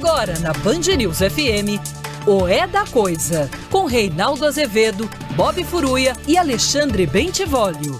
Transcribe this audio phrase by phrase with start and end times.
[0.00, 1.82] Agora na Band News FM,
[2.24, 7.98] o É da Coisa, com Reinaldo Azevedo, Bob Furuia e Alexandre Bentivolio.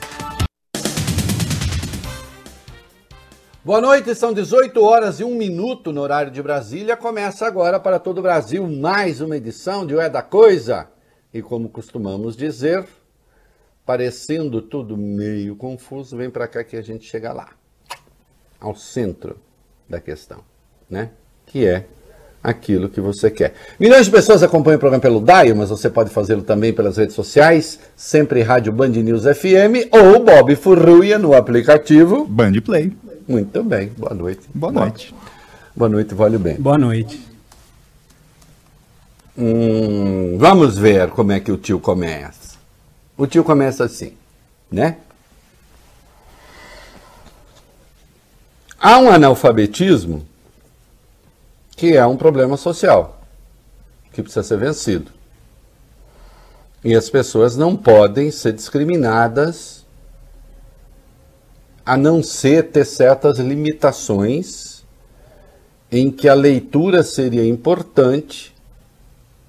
[3.64, 6.96] Boa noite, são 18 horas e 1 minuto no horário de Brasília.
[6.96, 10.88] Começa agora para todo o Brasil mais uma edição de O É da Coisa.
[11.34, 12.86] E como costumamos dizer,
[13.84, 17.48] parecendo tudo meio confuso, vem para cá que a gente chega lá,
[18.60, 19.36] ao centro
[19.88, 20.44] da questão,
[20.88, 21.10] né?
[21.48, 21.84] Que é
[22.42, 23.54] aquilo que você quer.
[23.78, 27.14] Milhões de pessoas acompanham o programa pelo DAIO, mas você pode fazê-lo também pelas redes
[27.14, 32.92] sociais, sempre Rádio Band News FM ou Bob Furruia no aplicativo Band Play.
[33.26, 34.42] Muito bem, boa noite.
[34.54, 35.14] Boa noite.
[35.76, 36.56] Boa noite, vale bem.
[36.56, 37.20] Boa noite.
[39.36, 42.56] Hum, vamos ver como é que o tio começa.
[43.16, 44.14] O tio começa assim,
[44.70, 44.96] né?
[48.80, 50.24] Há um analfabetismo
[51.78, 53.20] que é um problema social
[54.12, 55.12] que precisa ser vencido.
[56.84, 59.86] E as pessoas não podem ser discriminadas
[61.86, 64.84] a não ser ter certas limitações
[65.90, 68.52] em que a leitura seria importante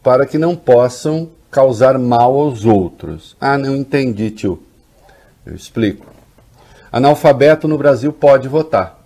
[0.04, 3.36] para que não possam causar mal aos outros.
[3.42, 4.62] Ah, não entendi, tio.
[5.44, 6.06] Eu explico.
[6.92, 9.00] Analfabeto no Brasil pode votar.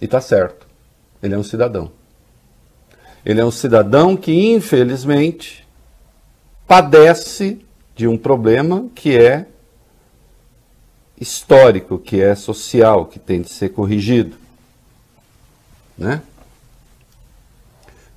[0.00, 0.71] E tá certo.
[1.22, 1.92] Ele é um cidadão.
[3.24, 5.66] Ele é um cidadão que, infelizmente,
[6.66, 7.64] padece
[7.94, 9.46] de um problema que é
[11.20, 14.36] histórico, que é social, que tem de ser corrigido.
[15.96, 16.20] Né?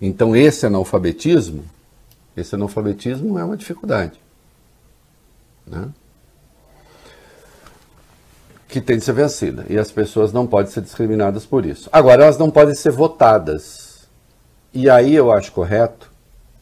[0.02, 1.64] Então, esse analfabetismo,
[2.36, 4.19] esse analfabetismo é uma dificuldade.
[5.67, 5.90] Né?
[8.76, 9.66] Que tem de ser vencida.
[9.70, 11.90] E as pessoas não podem ser discriminadas por isso.
[11.94, 14.08] Agora, elas não podem ser votadas.
[14.73, 16.12] E aí eu acho correto,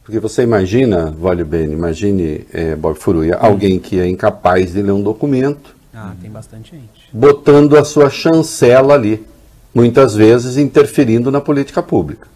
[0.04, 4.92] porque você imagina, Vale Bene, imagine é, Bob Furuia, alguém que é incapaz de ler
[4.92, 5.74] um documento.
[5.92, 7.08] Ah, tem bastante gente.
[7.12, 9.26] Botando a sua chancela ali,
[9.74, 12.28] muitas vezes interferindo na política pública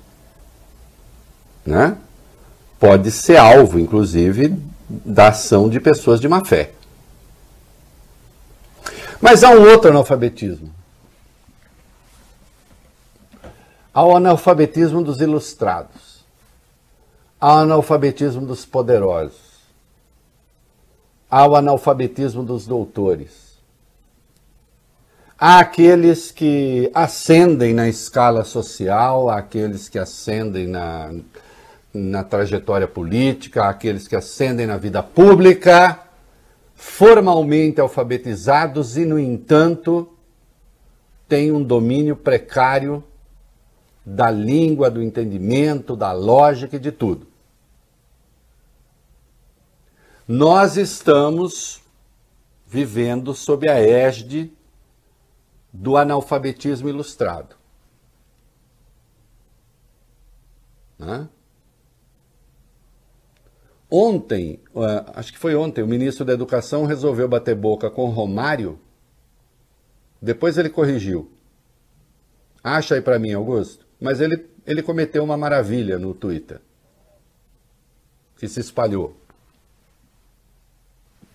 [1.68, 1.96] né?
[2.80, 4.56] pode ser alvo, inclusive,
[4.88, 6.70] da ação de pessoas de má fé.
[9.20, 10.72] Mas há um outro analfabetismo.
[13.92, 16.24] Há o analfabetismo dos ilustrados.
[17.40, 19.48] Há o analfabetismo dos poderosos.
[21.30, 23.48] Há o analfabetismo dos doutores.
[25.38, 31.12] Há aqueles que ascendem na escala social, há aqueles que ascendem na,
[31.94, 35.98] na trajetória política, aqueles que ascendem na vida pública,
[36.78, 40.16] formalmente alfabetizados e, no entanto,
[41.26, 43.02] têm um domínio precário
[44.06, 47.26] da língua, do entendimento, da lógica e de tudo.
[50.26, 51.82] Nós estamos
[52.64, 54.52] vivendo sob a égide
[55.72, 57.56] do analfabetismo ilustrado.
[60.96, 61.28] Né?
[63.90, 64.60] Ontem,
[65.14, 68.78] acho que foi ontem, o ministro da Educação resolveu bater boca com Romário.
[70.20, 71.30] Depois ele corrigiu.
[72.62, 73.86] Acha aí para mim, Augusto.
[73.98, 76.60] Mas ele, ele cometeu uma maravilha no Twitter.
[78.36, 79.16] Que se espalhou.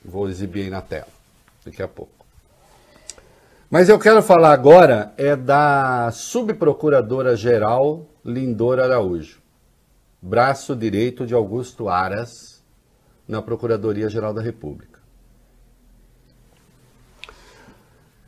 [0.05, 1.07] Vou exibir aí na tela,
[1.65, 2.11] daqui a pouco.
[3.69, 9.42] Mas eu quero falar agora é da subprocuradora-geral Lindora Araújo
[10.23, 12.63] braço direito de Augusto Aras
[13.27, 14.99] na Procuradoria-Geral da República.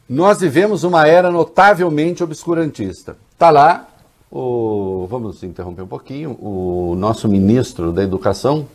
[0.07, 3.15] Nós vivemos uma era notavelmente obscurantista.
[3.31, 3.87] Está lá,
[4.29, 8.67] o, vamos interromper um pouquinho, o nosso ministro da Educação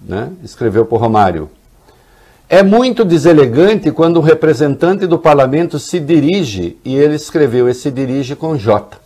[0.00, 1.48] né, escreveu para o Romário.
[2.48, 7.90] É muito deselegante quando o representante do parlamento se dirige, e ele escreveu, esse se
[7.92, 9.00] dirige com J.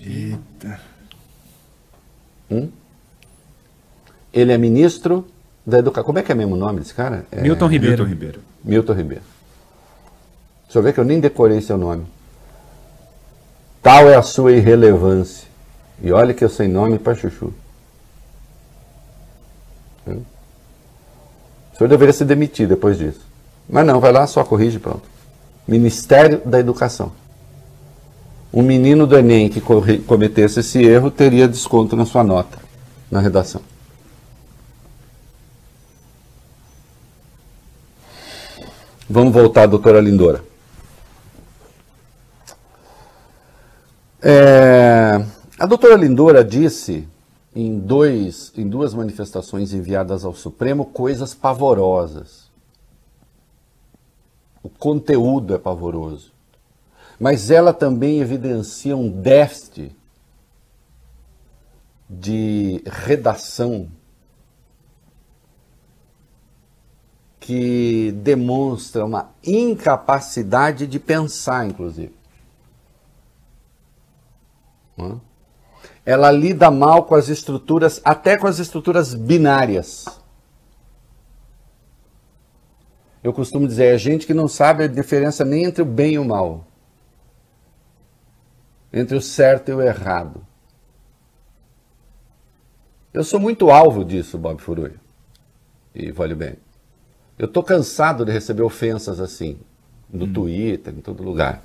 [0.00, 0.87] Eita.
[4.38, 5.26] Ele é ministro
[5.66, 6.04] da Educação.
[6.04, 7.24] Como é que é mesmo o nome desse cara?
[7.30, 7.40] É...
[7.42, 7.96] Milton Ribeiro.
[7.96, 8.40] Milton Ribeiro.
[8.64, 9.24] Milton Ribeiro.
[10.64, 12.06] Deixa eu ver que eu nem decorei seu nome.
[13.82, 15.48] Tal é a sua irrelevância.
[16.02, 17.52] E olha que eu sei nome para chuchu.
[20.06, 20.22] Hum?
[21.72, 23.20] O senhor deveria se demitir depois disso.
[23.68, 25.02] Mas não, vai lá, só corrige pronto.
[25.66, 27.12] Ministério da Educação
[28.52, 32.58] um menino do Enem que cometesse esse erro teria desconto na sua nota,
[33.10, 33.60] na redação.
[39.10, 40.44] Vamos voltar, doutora Lindora.
[44.20, 45.24] É...
[45.58, 47.08] A doutora Lindora disse
[47.56, 52.50] em, dois, em duas manifestações enviadas ao Supremo coisas pavorosas.
[54.62, 56.30] O conteúdo é pavoroso.
[57.18, 59.90] Mas ela também evidencia um déficit
[62.10, 63.88] de redação
[67.48, 72.14] que demonstra uma incapacidade de pensar, inclusive.
[76.04, 80.04] Ela lida mal com as estruturas, até com as estruturas binárias.
[83.24, 86.18] Eu costumo dizer, é gente que não sabe a diferença nem entre o bem e
[86.18, 86.66] o mal,
[88.92, 90.46] entre o certo e o errado.
[93.10, 94.92] Eu sou muito alvo disso, Bob Furui.
[95.94, 96.67] E vale bem.
[97.38, 99.58] Eu estou cansado de receber ofensas assim,
[100.12, 100.32] no hum.
[100.32, 101.62] Twitter, em todo lugar.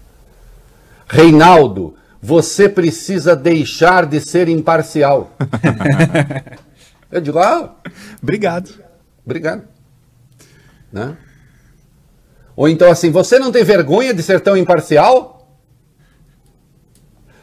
[1.08, 5.36] Reinaldo, você precisa deixar de ser imparcial.
[7.12, 7.76] Eu digo, ah.
[8.22, 8.72] Obrigado.
[9.26, 9.64] Obrigado.
[10.92, 11.18] Né?
[12.56, 15.58] Ou então assim, você não tem vergonha de ser tão imparcial?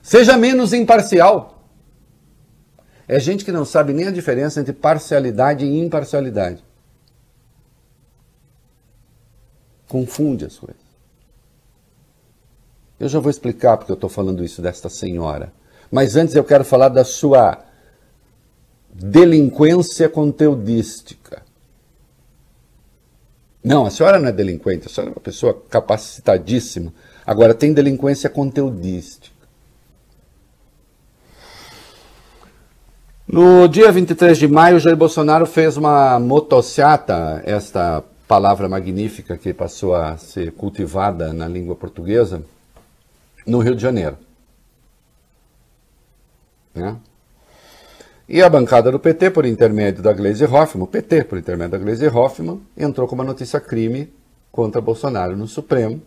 [0.02, 1.68] Seja menos imparcial.
[3.06, 6.64] É gente que não sabe nem a diferença entre parcialidade e imparcialidade.
[9.90, 10.80] Confunde as coisas.
[12.98, 15.52] Eu já vou explicar porque eu estou falando isso desta senhora.
[15.90, 17.58] Mas antes eu quero falar da sua
[18.92, 21.42] delinquência conteudística.
[23.64, 26.92] Não, a senhora não é delinquente, a senhora é uma pessoa capacitadíssima.
[27.26, 29.40] Agora, tem delinquência conteudística.
[33.26, 39.92] No dia 23 de maio, Jair Bolsonaro fez uma motociata, esta palavra magnífica que passou
[39.92, 42.44] a ser cultivada na língua portuguesa
[43.44, 44.16] no Rio de Janeiro.
[46.72, 46.96] Né?
[48.28, 51.78] E a bancada do PT, por intermédio da Gleisi Hoffmann, o PT, por intermédio da
[51.78, 54.08] Gleisi Hoffmann, entrou com uma notícia crime
[54.52, 56.00] contra Bolsonaro no Supremo,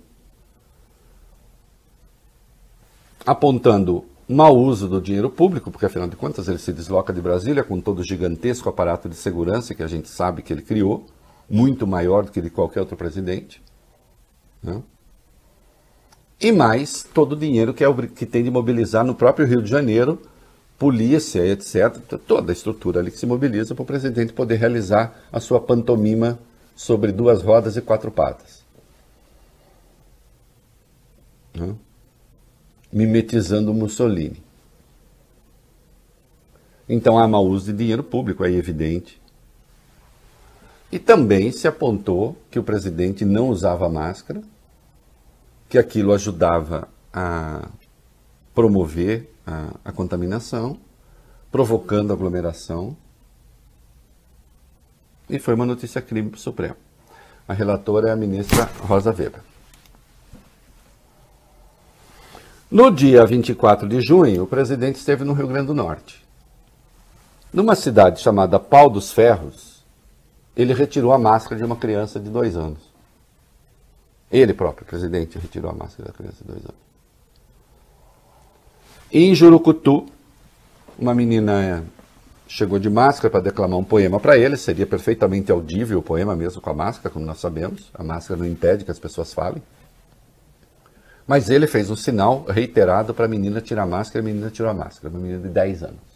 [3.26, 7.66] apontando mau uso do dinheiro público, porque afinal de contas ele se desloca de Brasília
[7.66, 11.06] com todo o gigantesco aparato de segurança que a gente sabe que ele criou,
[11.50, 13.62] muito maior do que de qualquer outro presidente.
[14.62, 14.82] Né?
[16.40, 19.70] E mais todo o dinheiro que, é, que tem de mobilizar no próprio Rio de
[19.70, 20.22] Janeiro,
[20.78, 21.98] polícia, etc.
[22.28, 26.38] Toda a estrutura ali que se mobiliza para o presidente poder realizar a sua pantomima
[26.76, 28.64] sobre duas rodas e quatro patas.
[31.56, 31.76] Né?
[32.92, 34.44] Mimetizando Mussolini.
[36.90, 39.23] Então há mau uso de dinheiro público, é evidente.
[40.94, 44.44] E também se apontou que o presidente não usava máscara,
[45.68, 47.68] que aquilo ajudava a
[48.54, 50.78] promover a, a contaminação,
[51.52, 52.96] provocando aglomeração.
[55.28, 56.76] E foi uma notícia crime para o Supremo.
[57.48, 59.42] A relatora é a ministra Rosa Weber.
[62.70, 66.24] No dia 24 de junho, o presidente esteve no Rio Grande do Norte.
[67.52, 69.73] Numa cidade chamada Pau dos Ferros,
[70.56, 72.80] ele retirou a máscara de uma criança de dois anos.
[74.32, 76.84] Ele próprio, presidente, retirou a máscara da criança de dois anos.
[79.12, 80.08] Em Jurucutu,
[80.98, 81.84] uma menina
[82.48, 86.62] chegou de máscara para declamar um poema para ele, seria perfeitamente audível o poema mesmo
[86.62, 87.90] com a máscara, como nós sabemos.
[87.94, 89.62] A máscara não impede que as pessoas falem.
[91.26, 94.70] Mas ele fez um sinal reiterado para a menina tirar a máscara a menina tirou
[94.70, 96.14] a máscara, uma menina de 10 anos.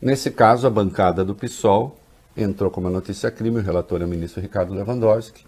[0.00, 1.96] Nesse caso, a bancada do PSOL
[2.36, 5.44] entrou como notícia crime, o relator é o ministro Ricardo Lewandowski,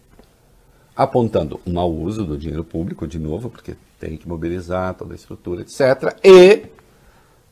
[0.94, 5.16] apontando o mau uso do dinheiro público, de novo, porque tem que mobilizar toda a
[5.16, 6.16] estrutura, etc.
[6.22, 6.66] E,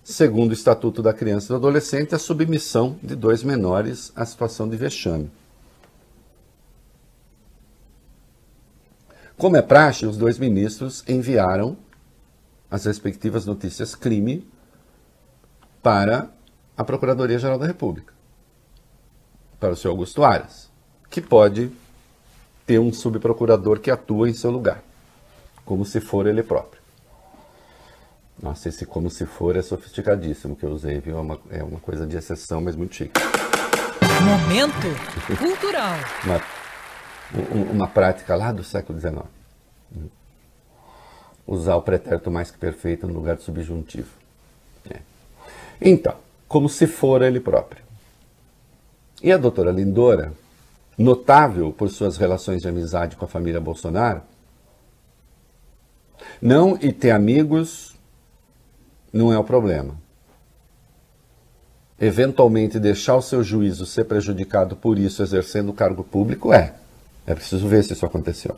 [0.03, 4.69] segundo o Estatuto da Criança e do Adolescente, a submissão de dois menores à situação
[4.69, 5.31] de vexame.
[9.37, 11.77] Como é praxe, os dois ministros enviaram
[12.71, 14.47] as respectivas notícias crime
[15.83, 16.31] para
[16.77, 18.14] a Procuradoria-Geral da República
[19.65, 20.69] para o senhor Augusto Aras,
[21.09, 21.71] que pode
[22.67, 24.85] ter um subprocurador que atua em seu lugar,
[25.65, 26.83] como se for ele próprio.
[28.43, 31.17] Nossa, esse como se for é sofisticadíssimo que eu usei, viu?
[31.17, 33.19] É uma, é uma coisa de exceção, mas muito chique.
[34.23, 35.97] Momento cultural.
[37.33, 39.25] uma, uma prática lá do século XIX.
[41.47, 44.11] Usar o pretérito mais que perfeito no lugar do subjuntivo.
[44.91, 44.99] É.
[45.81, 46.17] Então,
[46.47, 47.84] como se for ele próprio.
[49.25, 50.35] E a doutora Lindora,
[50.99, 54.21] notável por suas relações de amizade com a família Bolsonaro,
[56.43, 57.97] não e ter amigos
[59.11, 59.95] não é o problema.
[61.99, 66.75] Eventualmente deixar o seu juízo ser prejudicado por isso exercendo o cargo público é.
[67.27, 68.55] É preciso ver se isso aconteceu.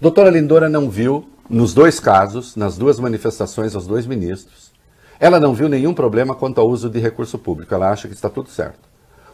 [0.00, 4.61] Doutora Lindora não viu, nos dois casos, nas duas manifestações aos dois ministros,
[5.22, 7.72] ela não viu nenhum problema quanto ao uso de recurso público.
[7.72, 8.80] Ela acha que está tudo certo.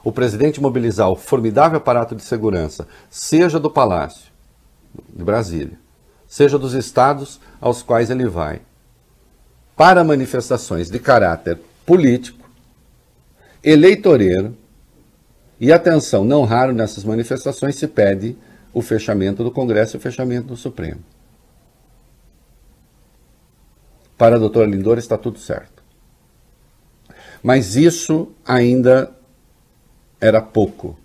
[0.05, 4.31] O presidente mobilizar o formidável aparato de segurança, seja do Palácio
[5.09, 5.81] de Brasília,
[6.27, 8.61] seja dos estados aos quais ele vai,
[9.75, 12.47] para manifestações de caráter político,
[13.65, 14.55] eleitoreiro,
[15.59, 18.37] e atenção, não raro nessas manifestações se pede
[18.75, 21.01] o fechamento do Congresso e o fechamento do Supremo.
[24.19, 25.78] Para a doutora Lindora está tudo certo.
[27.43, 29.11] Mas isso ainda
[30.21, 30.99] era pouco.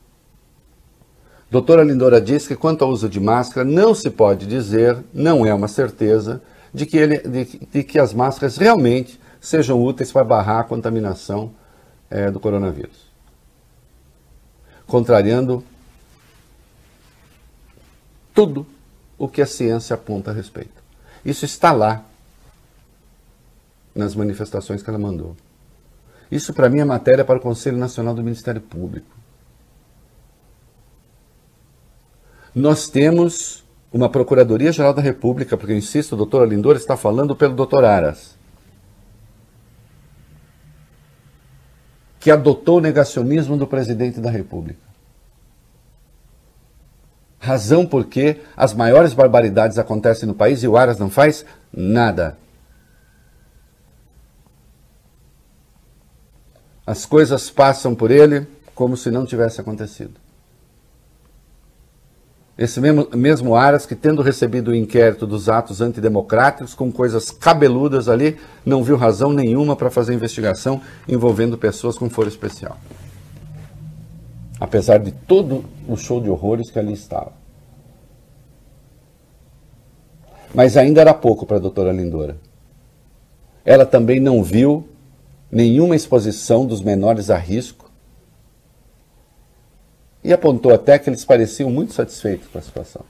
[1.50, 5.54] Doutora Lindora diz que quanto ao uso de máscara, não se pode dizer, não é
[5.54, 6.42] uma certeza,
[6.74, 11.54] de que, ele, de, de que as máscaras realmente sejam úteis para barrar a contaminação
[12.10, 13.12] é, do coronavírus.
[14.88, 15.64] Contrariando
[18.34, 18.66] tudo
[19.18, 20.82] o que a ciência aponta a respeito.
[21.24, 22.04] Isso está lá
[23.94, 25.38] nas manifestações que ela mandou.
[26.34, 29.16] Isso, para mim, é matéria para o Conselho Nacional do Ministério Público.
[32.56, 37.54] Nós temos uma Procuradoria-Geral da República, porque eu insisto, o doutor Alindor está falando pelo
[37.54, 38.36] doutor Aras,
[42.20, 44.82] que adotou o negacionismo do presidente da República.
[47.40, 52.42] Razão porque as maiores barbaridades acontecem no país e o Aras não faz nada.
[56.86, 60.24] As coisas passam por ele como se não tivesse acontecido.
[62.58, 68.08] Esse mesmo, mesmo Aras, que tendo recebido o inquérito dos atos antidemocráticos, com coisas cabeludas
[68.08, 72.78] ali, não viu razão nenhuma para fazer investigação envolvendo pessoas com foro especial.
[74.60, 77.34] Apesar de todo o show de horrores que ali estava.
[80.54, 82.38] Mas ainda era pouco para a doutora Lindora.
[83.66, 84.88] Ela também não viu
[85.54, 87.92] nenhuma exposição dos menores a risco
[90.24, 93.06] e apontou até que eles pareciam muito satisfeitos com a situação.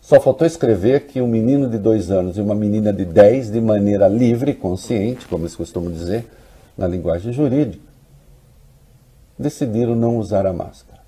[0.00, 3.60] Só faltou escrever que um menino de dois anos e uma menina de dez, de
[3.60, 6.26] maneira livre e consciente, como eles costumam dizer
[6.78, 7.84] na linguagem jurídica,
[9.38, 11.02] decidiram não usar a máscara.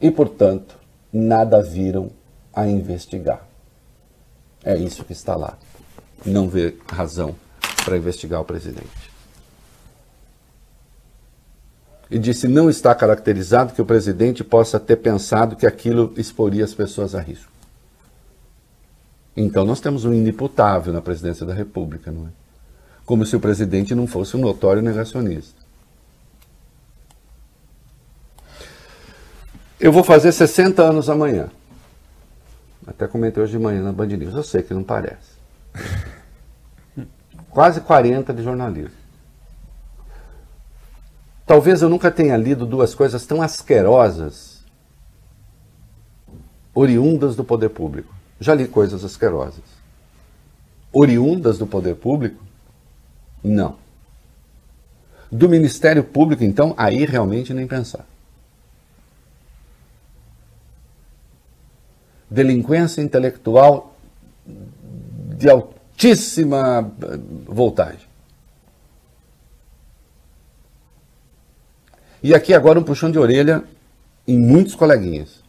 [0.00, 0.76] E, portanto,
[1.12, 2.10] nada viram
[2.52, 3.46] a investigar.
[4.64, 5.56] É isso que está lá
[6.26, 7.34] não vê razão
[7.84, 9.10] para investigar o presidente.
[12.10, 16.74] E disse: não está caracterizado que o presidente possa ter pensado que aquilo exporia as
[16.74, 17.50] pessoas a risco.
[19.36, 22.30] Então nós temos um inimputável na presidência da República, não é?
[23.04, 25.64] Como se o presidente não fosse um notório negacionista.
[29.78, 31.50] Eu vou fazer 60 anos amanhã.
[32.86, 34.34] Até comentei hoje de manhã na Band News.
[34.34, 35.36] Eu sei que não parece
[37.56, 38.98] quase 40 de jornalismo.
[41.46, 44.62] Talvez eu nunca tenha lido duas coisas tão asquerosas,
[46.74, 48.14] oriundas do poder público.
[48.38, 49.64] Já li coisas asquerosas.
[50.92, 52.44] Oriundas do poder público?
[53.42, 53.78] Não.
[55.32, 58.04] Do Ministério Público, então, aí realmente nem pensar.
[62.28, 63.96] Delinquência intelectual
[64.46, 68.06] de alto altíssima eh, voltagem.
[72.22, 73.64] E aqui agora um puxão de orelha
[74.28, 75.42] em muitos coleguinhas.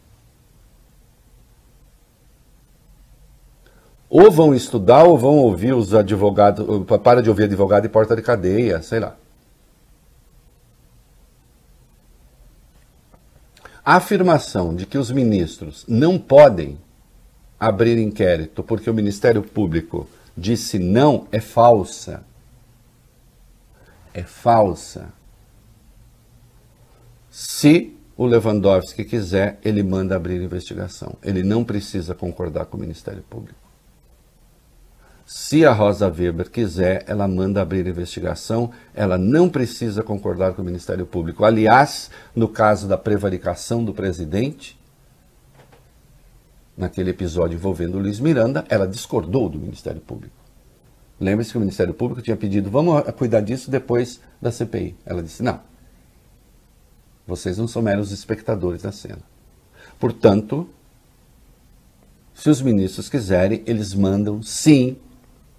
[4.09, 6.65] Ou vão estudar ou vão ouvir os advogados,
[7.03, 9.17] para de ouvir advogado e porta de cadeia, sei lá.
[13.83, 16.77] A afirmação de que os ministros não podem
[17.59, 22.23] abrir inquérito porque o Ministério Público disse não é falsa.
[24.13, 25.11] É falsa.
[27.29, 31.15] Se o Lewandowski quiser, ele manda abrir investigação.
[31.23, 33.67] Ele não precisa concordar com o Ministério Público.
[35.25, 40.65] Se a Rosa Weber quiser, ela manda abrir investigação, ela não precisa concordar com o
[40.65, 41.43] Ministério Público.
[41.43, 44.76] Aliás, no caso da prevaricação do presidente,
[46.77, 50.35] naquele episódio envolvendo o Luiz Miranda, ela discordou do Ministério Público.
[51.19, 54.95] Lembre-se que o Ministério Público tinha pedido, vamos cuidar disso depois da CPI.
[55.03, 55.59] Ela disse, não.
[57.25, 59.23] Vocês não são meros espectadores da cena.
[59.99, 60.69] Portanto,
[62.37, 64.95] Se os ministros quiserem, eles mandam sim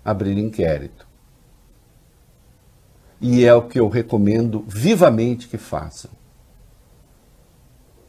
[0.04, 1.08] abrir inquérito.
[3.20, 6.08] E é o que eu recomendo vivamente que façam.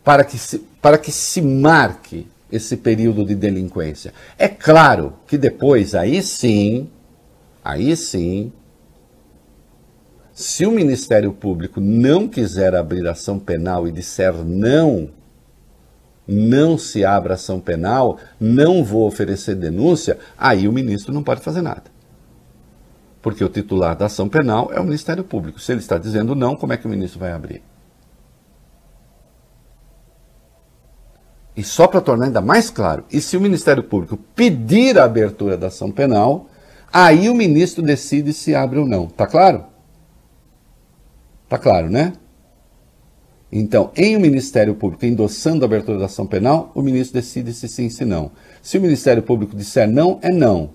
[0.04, 4.14] Para que se, para que se marque esse período de delinquência.
[4.38, 6.90] É claro que depois, aí sim,
[7.64, 8.52] aí sim,
[10.34, 15.10] se o Ministério Público não quiser abrir ação penal e disser não,
[16.26, 21.62] não se abra ação penal, não vou oferecer denúncia, aí o ministro não pode fazer
[21.62, 21.84] nada.
[23.22, 25.60] Porque o titular da ação penal é o Ministério Público.
[25.60, 27.62] Se ele está dizendo não, como é que o ministro vai abrir?
[31.60, 35.58] E só para tornar ainda mais claro, e se o Ministério Público pedir a abertura
[35.58, 36.48] da ação penal,
[36.90, 39.08] aí o ministro decide se abre ou não.
[39.08, 39.66] Tá claro?
[41.50, 42.14] Tá claro, né?
[43.52, 47.68] Então, em o Ministério Público endossando a abertura da ação penal, o ministro decide se
[47.68, 48.32] sim, se não.
[48.62, 50.70] Se o Ministério Público disser não, é não.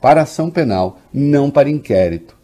[0.00, 2.34] Para ação penal, não para inquérito.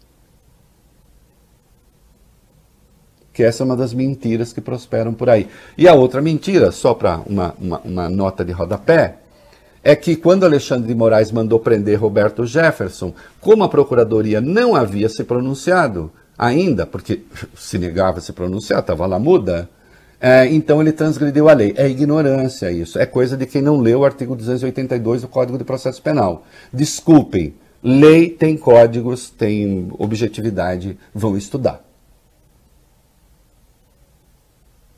[3.37, 5.47] Que essa é uma das mentiras que prosperam por aí.
[5.77, 9.17] E a outra mentira, só para uma, uma, uma nota de rodapé,
[9.83, 15.07] é que quando Alexandre de Moraes mandou prender Roberto Jefferson, como a Procuradoria não havia
[15.07, 17.25] se pronunciado ainda, porque
[17.55, 19.69] se negava a se pronunciar, estava lá muda,
[20.19, 21.75] é, então ele transgrediu a lei.
[21.77, 22.97] É ignorância isso.
[22.97, 26.43] É coisa de quem não leu o artigo 282 do Código de Processo Penal.
[26.73, 27.53] Desculpem,
[27.83, 31.86] lei tem códigos, tem objetividade, vão estudar.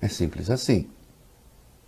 [0.01, 0.89] É simples assim.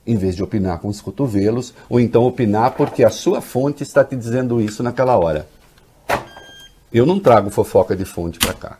[0.05, 4.03] Em vez de opinar com os cotovelos, ou então opinar porque a sua fonte está
[4.03, 5.47] te dizendo isso naquela hora.
[6.91, 8.79] Eu não trago fofoca de fonte para cá.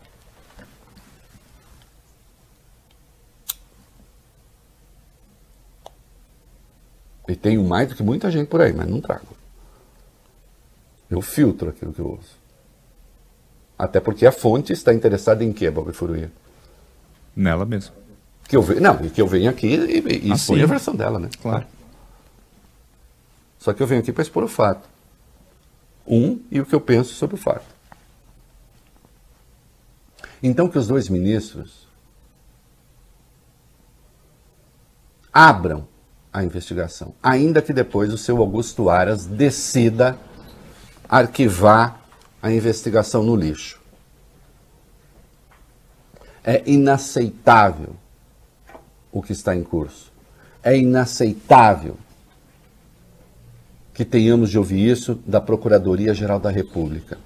[7.27, 9.37] E tenho mais do que muita gente por aí, mas não trago.
[11.09, 12.41] Eu filtro aquilo que eu uso.
[13.77, 16.31] Até porque a fonte está interessada em quê, Bob Furuia?
[17.35, 18.00] Nela mesmo.
[18.51, 18.81] Que eu.
[18.81, 21.29] Não, e que eu venho aqui e, e expõe a versão dela, né?
[21.41, 21.65] Claro.
[23.57, 24.89] Só que eu venho aqui para expor o fato.
[26.05, 27.63] Um e o que eu penso sobre o fato.
[30.43, 31.87] Então que os dois ministros
[35.31, 35.87] abram
[36.33, 40.19] a investigação, ainda que depois o seu Augusto Aras decida
[41.07, 42.01] arquivar
[42.41, 43.79] a investigação no lixo.
[46.43, 47.95] É inaceitável
[49.11, 50.11] o que está em curso.
[50.63, 51.97] É inaceitável
[53.93, 57.17] que tenhamos de ouvir isso da Procuradoria-Geral da República.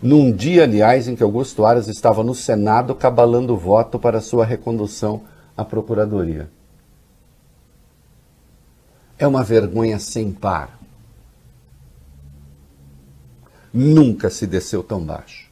[0.00, 5.22] Num dia, aliás, em que Augusto Aras estava no Senado cabalando voto para sua recondução
[5.56, 6.48] à Procuradoria.
[9.18, 10.78] É uma vergonha sem par.
[13.72, 15.48] Nunca se desceu tão baixo.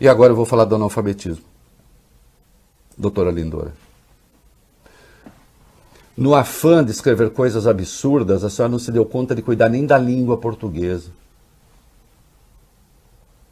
[0.00, 1.45] E agora eu vou falar do analfabetismo.
[2.96, 3.72] Doutora Lindora.
[6.16, 9.84] No afã de escrever coisas absurdas, a senhora não se deu conta de cuidar nem
[9.84, 11.10] da língua portuguesa.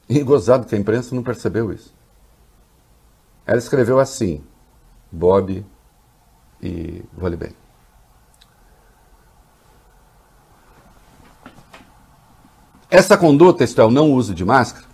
[0.09, 1.93] E gozado que a imprensa não percebeu isso.
[3.47, 4.43] Ela escreveu assim:
[5.13, 5.65] Bob
[6.63, 7.53] e vale bem.
[12.91, 14.87] Essa conduta, isto é, o não uso de máscara,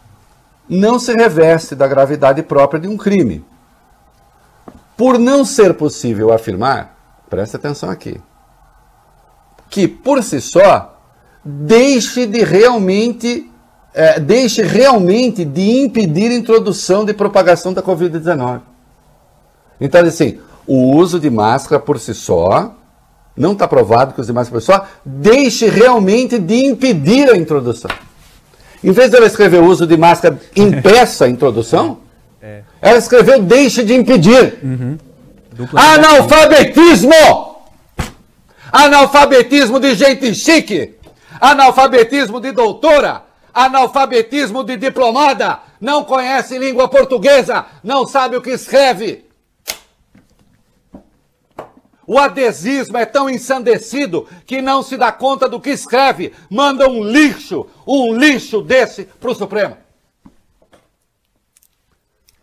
[0.69, 3.45] não se reveste da gravidade própria de um crime.
[5.01, 6.95] Por não ser possível afirmar,
[7.31, 8.21] preste atenção aqui,
[9.71, 10.95] que por si só
[11.43, 13.51] deixe de realmente
[13.95, 18.61] é, deixe realmente de impedir a introdução de propagação da Covid-19.
[19.81, 22.75] Então, assim, o uso de máscara por si só,
[23.35, 27.31] não está provado que o uso de máscara por si só, deixe realmente de impedir
[27.31, 27.91] a introdução.
[28.85, 32.01] Em vez dela escrever o uso de máscara impeça a introdução.
[32.81, 34.59] ela escreveu deixe de impedir.
[34.63, 34.99] Uhum.
[35.75, 37.13] Analfabetismo!
[38.73, 40.95] Analfabetismo de gente chique!
[41.41, 43.25] Analfabetismo de doutora!
[43.53, 45.61] Analfabetismo de diplomada!
[45.81, 47.67] Não conhece língua portuguesa!
[47.83, 49.25] Não sabe o que escreve!
[52.07, 56.33] O adesismo é tão ensandecido que não se dá conta do que escreve.
[56.51, 59.77] Manda um lixo, um lixo desse para o Supremo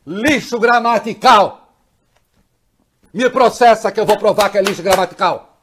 [0.07, 1.73] lixo gramatical.
[3.13, 5.59] Me processa que eu vou provar que é lixo gramatical.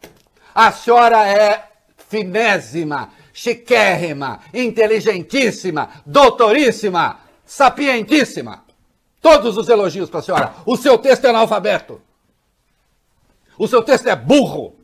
[0.54, 1.66] A senhora é
[2.09, 8.64] finésima, chiquérrima, inteligentíssima, doutoríssima, sapientíssima.
[9.20, 10.54] Todos os elogios para a senhora.
[10.66, 12.00] O seu texto é analfabeto.
[13.57, 14.76] O seu texto é burro.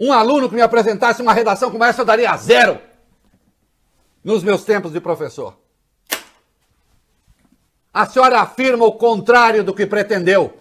[0.00, 2.80] Um aluno que me apresentasse uma redação como essa, eu daria zero
[4.26, 5.56] nos meus tempos de professor.
[7.94, 10.58] A senhora afirma o contrário do que pretendeu.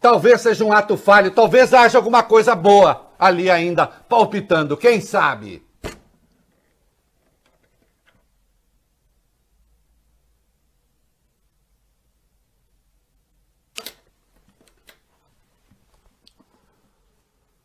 [0.00, 5.66] Talvez seja um ato falho, talvez haja alguma coisa boa ali ainda palpitando, quem sabe?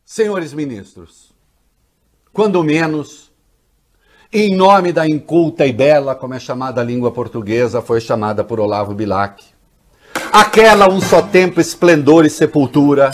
[0.03, 1.31] Senhores ministros,
[2.31, 3.32] quando menos,
[4.33, 8.59] em nome da inculta e bela, como é chamada a língua portuguesa, foi chamada por
[8.59, 9.45] Olavo Bilac,
[10.31, 13.11] aquela um só tempo esplendor e sepultura,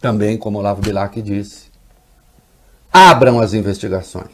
[0.00, 1.72] também como Olavo Bilac disse,
[2.92, 4.30] abram as investigações.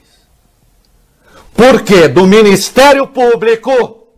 [1.54, 4.08] Porque do Ministério Público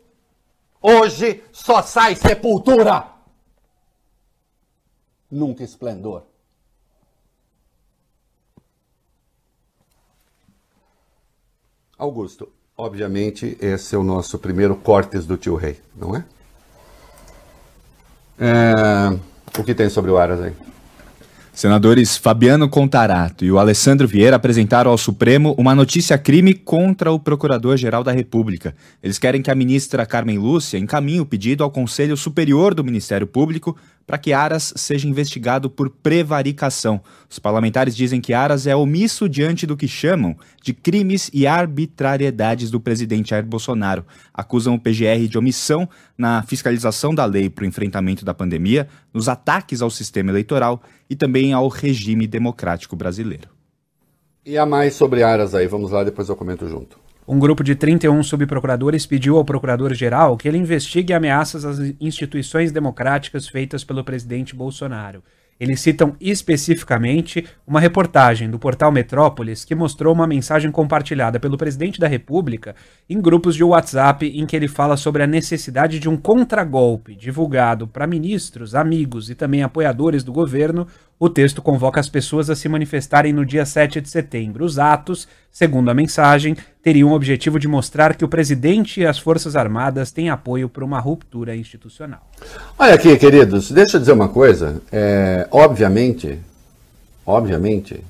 [0.82, 3.06] hoje só sai sepultura,
[5.30, 6.24] nunca esplendor.
[11.98, 16.24] Augusto, obviamente esse é o nosso primeiro cortes do tio Rei, não é?
[18.38, 19.18] é...
[19.56, 20.52] O que tem sobre o Aras aí?
[21.54, 28.02] Senadores Fabiano Contarato e o Alessandro Vieira apresentaram ao Supremo uma notícia-crime contra o Procurador-Geral
[28.02, 28.74] da República.
[29.00, 33.24] Eles querem que a ministra Carmen Lúcia encaminhe o pedido ao Conselho Superior do Ministério
[33.24, 37.00] Público para que Aras seja investigado por prevaricação.
[37.28, 42.70] Os parlamentares dizem que Aras é omisso diante do que chamam de crimes e arbitrariedades
[42.70, 44.04] do presidente Jair Bolsonaro.
[44.32, 49.28] Acusam o PGR de omissão na fiscalização da lei para o enfrentamento da pandemia, nos
[49.28, 53.48] ataques ao sistema eleitoral e também ao regime democrático brasileiro.
[54.44, 57.03] E a mais sobre Aras aí, vamos lá, depois eu comento junto.
[57.26, 63.48] Um grupo de 31 subprocuradores pediu ao procurador-geral que ele investigue ameaças às instituições democráticas
[63.48, 65.22] feitas pelo presidente Bolsonaro.
[65.58, 71.98] Eles citam especificamente uma reportagem do portal Metrópolis que mostrou uma mensagem compartilhada pelo presidente
[71.98, 72.74] da República
[73.08, 77.86] em grupos de WhatsApp em que ele fala sobre a necessidade de um contragolpe divulgado
[77.86, 80.86] para ministros, amigos e também apoiadores do governo.
[81.24, 84.62] O texto convoca as pessoas a se manifestarem no dia 7 de setembro.
[84.62, 89.18] Os atos, segundo a mensagem, teriam o objetivo de mostrar que o presidente e as
[89.18, 92.30] Forças Armadas têm apoio para uma ruptura institucional.
[92.78, 94.82] Olha aqui, queridos, deixa eu dizer uma coisa.
[94.92, 96.38] É, obviamente,
[97.24, 98.04] obviamente,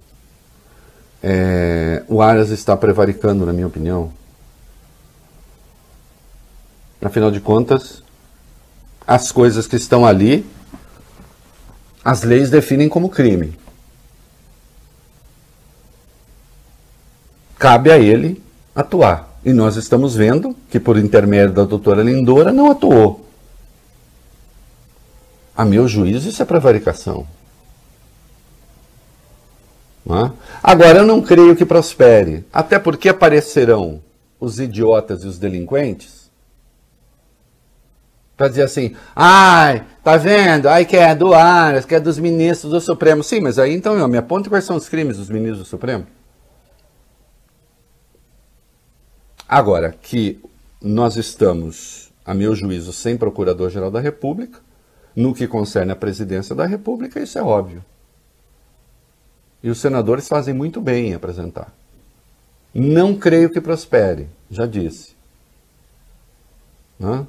[1.22, 4.12] é, o Aras está prevaricando, na minha opinião.
[7.00, 8.03] Afinal de contas,
[9.07, 10.44] as coisas que estão ali,
[12.04, 13.56] as leis definem como crime.
[17.58, 18.42] Cabe a ele
[18.74, 19.38] atuar.
[19.44, 23.26] E nós estamos vendo que, por intermédio da doutora Lindora, não atuou.
[25.56, 27.26] A meu juízo, isso é prevaricação.
[30.06, 30.30] É?
[30.62, 34.02] Agora, eu não creio que prospere, até porque aparecerão
[34.38, 36.24] os idiotas e os delinquentes
[38.36, 40.68] para dizer assim: ai, tá vendo?
[40.68, 43.24] Ai, que é do Aras, que é dos ministros do Supremo.
[43.24, 46.06] Sim, mas aí então eu me aponte quais são os crimes dos ministros do Supremo.
[49.48, 50.40] Agora, que
[50.80, 54.60] nós estamos, a meu juízo, sem Procurador-Geral da República,
[55.16, 57.84] no que concerne a presidência da República, isso é óbvio.
[59.62, 61.72] E os senadores fazem muito bem em apresentar.
[62.74, 65.14] Não creio que prospere, já disse.
[67.00, 67.26] Hã?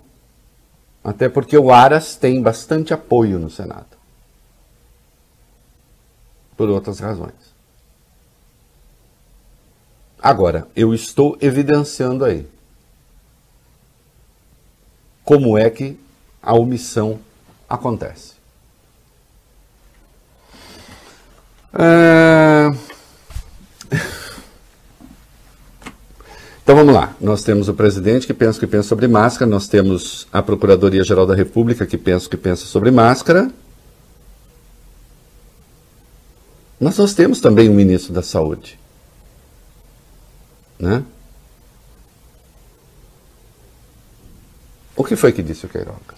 [1.05, 3.85] Até porque o Aras tem bastante apoio no Senado.
[6.57, 7.53] Por outras razões.
[10.19, 12.49] Agora, eu estou evidenciando aí
[15.23, 15.99] como é que
[16.41, 17.19] a omissão
[17.69, 18.33] acontece.
[21.71, 22.84] É...
[26.65, 27.15] Então vamos lá.
[27.21, 31.35] Nós temos o presidente que pensa que pensa sobre máscara, nós temos a Procuradoria-Geral da
[31.35, 33.51] República que pensa que pensa sobre máscara.
[36.79, 38.79] Mas nós temos também o ministro da Saúde.
[40.79, 41.03] Né?
[44.95, 46.14] O que foi que disse o Queiroga?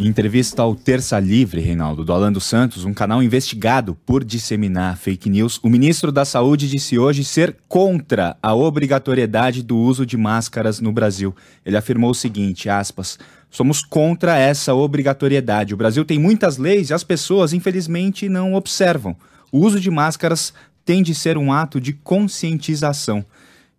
[0.00, 4.96] Em entrevista ao Terça Livre, Reinaldo, do Alan dos Santos, um canal investigado por disseminar
[4.96, 10.16] fake news, o ministro da Saúde disse hoje ser contra a obrigatoriedade do uso de
[10.16, 11.36] máscaras no Brasil.
[11.66, 13.18] Ele afirmou o seguinte, aspas,
[13.50, 15.74] somos contra essa obrigatoriedade.
[15.74, 19.14] O Brasil tem muitas leis e as pessoas, infelizmente, não observam.
[19.52, 23.22] O uso de máscaras tem de ser um ato de conscientização.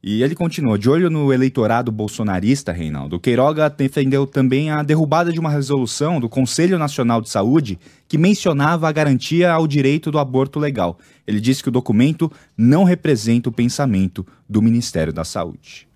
[0.04, 5.40] E ele continua: de olho no eleitorado bolsonarista, Reinaldo, Queiroga defendeu também a derrubada de
[5.40, 10.60] uma resolução do Conselho Nacional de Saúde que mencionava a garantia ao direito do aborto
[10.60, 10.98] legal.
[11.28, 15.88] Ele disse que o documento não representa o pensamento do Ministério da Saúde.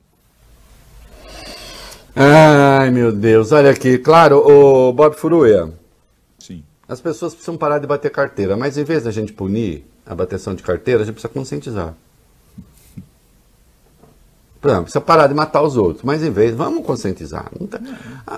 [2.16, 3.98] Ai, meu Deus, olha aqui.
[3.98, 5.74] Claro, o Bob Furuia.
[6.40, 6.64] Sim.
[6.88, 10.54] As pessoas precisam parar de bater carteira, mas em vez da gente punir a bateção
[10.54, 11.96] de carteira, a gente precisa conscientizar.
[14.66, 17.52] Por precisa parar de matar os outros, mas em vez, vamos conscientizar.
[17.70, 17.80] Tá...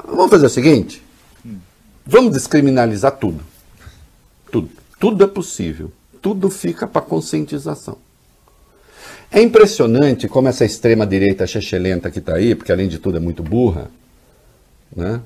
[0.05, 1.01] Vamos fazer o seguinte:
[2.05, 3.41] vamos descriminalizar tudo.
[4.51, 4.69] Tudo.
[4.99, 5.89] Tudo é possível.
[6.21, 7.97] Tudo fica para conscientização.
[9.31, 13.41] É impressionante como essa extrema-direita chechelenta que está aí, porque além de tudo é muito
[13.41, 13.89] burra,
[14.93, 15.21] né?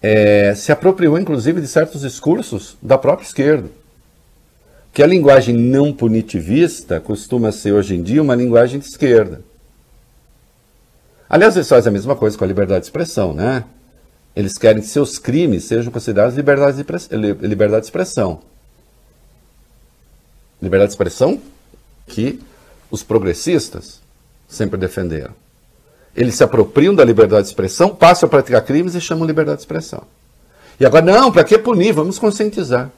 [0.00, 3.68] É, se apropriou inclusive de certos discursos da própria esquerda.
[4.92, 9.49] Que a linguagem não punitivista costuma ser hoje em dia uma linguagem de esquerda.
[11.30, 13.64] Aliás, eles fazem a mesma coisa com a liberdade de expressão, né?
[14.34, 18.40] Eles querem que seus crimes sejam considerados liberdade de, liberdade de expressão.
[20.60, 21.40] Liberdade de expressão
[22.08, 22.40] que
[22.90, 24.00] os progressistas
[24.48, 25.32] sempre defenderam.
[26.16, 29.62] Eles se apropriam da liberdade de expressão, passam a praticar crimes e chamam liberdade de
[29.62, 30.02] expressão.
[30.80, 31.92] E agora, não, para que punir?
[31.92, 32.90] Vamos conscientizar.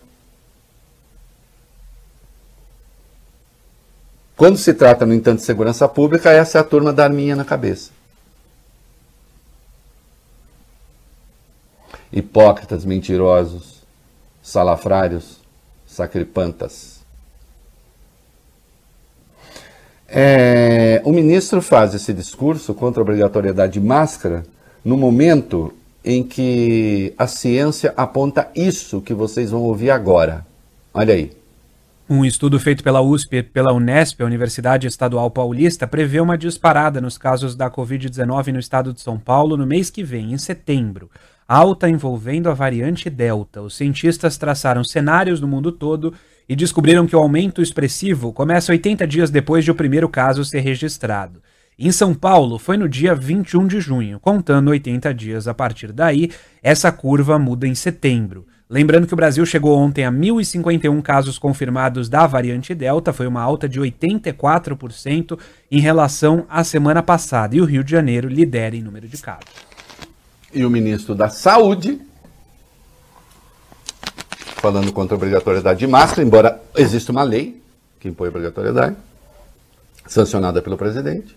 [4.35, 7.45] Quando se trata, no entanto, de segurança pública, essa é a turma da arminha na
[7.45, 7.91] cabeça.
[12.13, 13.83] Hipócritas, mentirosos,
[14.43, 15.41] salafrários,
[15.87, 17.01] sacripantas.
[20.09, 24.45] É, o ministro faz esse discurso contra a obrigatoriedade de máscara
[24.85, 25.73] no momento
[26.05, 30.45] em que a ciência aponta isso que vocês vão ouvir agora.
[30.93, 31.33] Olha aí.
[32.11, 37.01] Um estudo feito pela USP e pela Unesp, a Universidade Estadual Paulista, prevê uma disparada
[37.01, 41.09] nos casos da Covid-19 no estado de São Paulo no mês que vem, em setembro
[41.47, 43.63] alta envolvendo a variante Delta.
[43.63, 46.15] Os cientistas traçaram cenários no mundo todo
[46.49, 50.61] e descobriram que o aumento expressivo começa 80 dias depois de o primeiro caso ser
[50.61, 51.43] registrado.
[51.79, 56.31] Em São Paulo, foi no dia 21 de junho, contando 80 dias a partir daí,
[56.63, 58.47] essa curva muda em setembro.
[58.69, 63.43] Lembrando que o Brasil chegou ontem a 1.051 casos confirmados da variante Delta, foi uma
[63.43, 65.39] alta de 84%
[65.71, 69.72] em relação à semana passada, e o Rio de Janeiro lidera em número de casos
[70.53, 72.01] e o ministro da Saúde,
[74.61, 77.63] falando contra a obrigatoriedade de máscara, embora exista uma lei
[77.99, 78.97] que impõe a obrigatoriedade,
[80.07, 81.37] sancionada pelo presidente,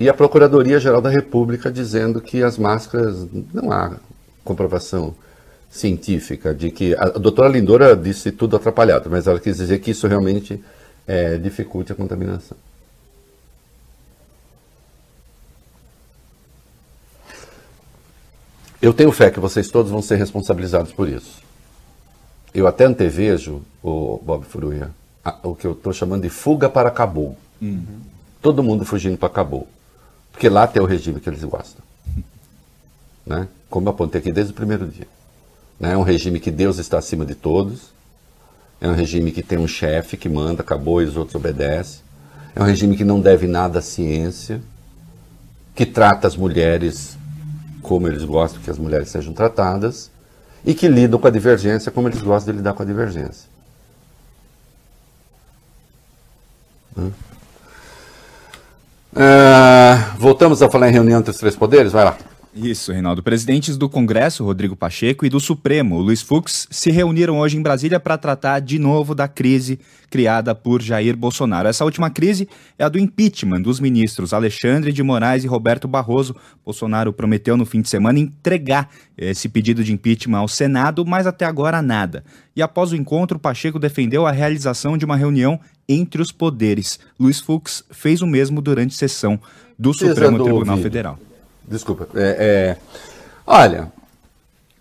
[0.00, 3.96] e a Procuradoria-Geral da República dizendo que as máscaras não há
[4.44, 5.14] comprovação
[5.70, 6.94] científica de que.
[6.96, 10.62] A doutora Lindora disse tudo atrapalhado, mas ela quis dizer que isso realmente
[11.06, 12.56] é, dificulte a contaminação.
[18.80, 21.42] Eu tenho fé que vocês todos vão ser responsabilizados por isso.
[22.54, 24.90] Eu até antevejo, o Bob Furuia,
[25.42, 27.36] o que eu estou chamando de fuga para Cabul.
[27.60, 28.00] Uhum.
[28.40, 29.66] Todo mundo fugindo para Cabul.
[30.30, 31.82] Porque lá tem o regime que eles gostam.
[33.26, 33.46] Né?
[33.68, 35.06] Como eu apontei aqui desde o primeiro dia.
[35.78, 35.92] Né?
[35.92, 37.92] É um regime que Deus está acima de todos.
[38.80, 42.00] É um regime que tem um chefe que manda, acabou e os outros obedecem.
[42.56, 44.62] É um regime que não deve nada à ciência,
[45.74, 47.17] que trata as mulheres
[47.88, 50.10] como eles gostam que as mulheres sejam tratadas
[50.62, 53.48] e que lidam com a divergência como eles gostam de lidar com a divergência.
[56.94, 57.08] Uh,
[60.18, 61.90] voltamos a falar em reunião entre os três poderes?
[61.90, 62.18] Vai lá.
[62.62, 63.22] Isso, Reinaldo.
[63.22, 68.00] Presidentes do Congresso, Rodrigo Pacheco, e do Supremo, Luiz Fux, se reuniram hoje em Brasília
[68.00, 69.78] para tratar de novo da crise
[70.10, 71.68] criada por Jair Bolsonaro.
[71.68, 76.34] Essa última crise é a do impeachment dos ministros Alexandre de Moraes e Roberto Barroso.
[76.64, 81.44] Bolsonaro prometeu no fim de semana entregar esse pedido de impeachment ao Senado, mas até
[81.44, 82.24] agora nada.
[82.56, 86.98] E após o encontro, Pacheco defendeu a realização de uma reunião entre os poderes.
[87.18, 89.38] Luiz Fux fez o mesmo durante sessão
[89.78, 90.78] do Supremo Tribunal.
[90.78, 91.27] Federal.
[91.68, 92.08] Desculpa.
[92.14, 92.76] É, é,
[93.46, 93.92] olha,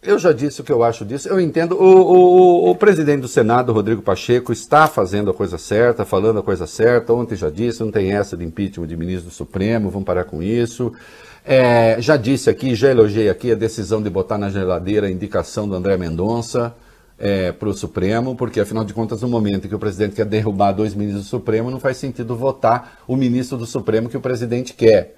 [0.02, 1.28] eu já disse o que eu acho disso.
[1.28, 1.74] Eu entendo.
[1.74, 6.44] O, o, o, presidente do Senado, Rodrigo Pacheco, está fazendo a coisa certa, falando a
[6.44, 7.14] coisa certa.
[7.14, 10.42] Ontem já disse, não tem essa de impeachment de ministro do Supremo, vamos parar com
[10.42, 10.94] isso.
[11.44, 15.68] É, já disse aqui, já elogiei aqui a decisão de botar na geladeira a indicação
[15.68, 16.74] do André Mendonça
[17.20, 20.26] é, para o Supremo, porque afinal de contas, no momento em que o presidente quer
[20.26, 24.22] derrubar dois ministros do Supremo, não faz sentido votar o ministro do Supremo que o
[24.22, 25.18] presidente quer.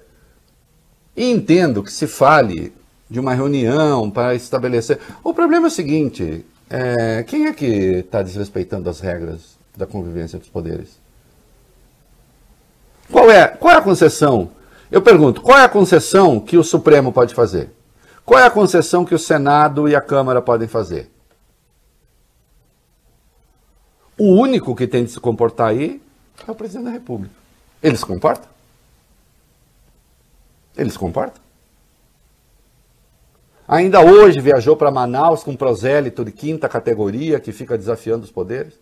[1.20, 2.72] E entendo que se fale
[3.10, 4.98] de uma reunião para estabelecer.
[5.22, 10.38] O problema é o seguinte: é, quem é que está desrespeitando as regras da convivência
[10.38, 10.98] dos poderes?
[13.12, 14.50] Qual é, qual é a concessão?
[14.90, 17.68] Eu pergunto, qual é a concessão que o Supremo pode fazer?
[18.24, 21.10] Qual é a concessão que o Senado e a Câmara podem fazer?
[24.16, 26.00] O único que tem de se comportar aí
[26.48, 27.34] é o presidente da República.
[27.82, 28.48] Ele se comporta?
[30.80, 31.38] Ele se comporta?
[33.68, 38.30] Ainda hoje viajou para Manaus com um prosélito de quinta categoria que fica desafiando os
[38.30, 38.80] poderes?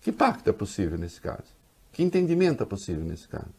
[0.00, 1.44] Que pacto é possível nesse caso?
[1.92, 3.52] Que entendimento é possível nesse caso?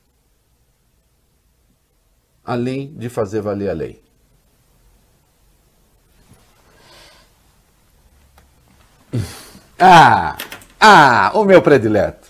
[2.44, 4.04] Além de fazer valer a lei.
[9.78, 10.36] Ah,
[10.80, 12.28] ah, o meu predileto.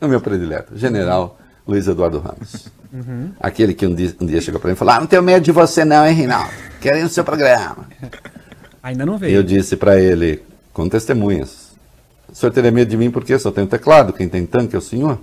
[0.00, 2.68] O meu predileto, general Luiz Eduardo Ramos.
[2.92, 3.32] Uhum.
[3.40, 5.42] Aquele que um dia, um dia chegou para mim e falou: ah, não tenho medo
[5.42, 6.52] de você, não, hein, Reinaldo?
[6.80, 7.88] Quero ir no seu programa.
[8.82, 9.36] Ainda não veio.
[9.36, 11.72] Eu disse para ele, com testemunhas:
[12.30, 14.82] o senhor teria medo de mim porque só tenho teclado, quem tem tanque é o
[14.82, 15.18] senhor?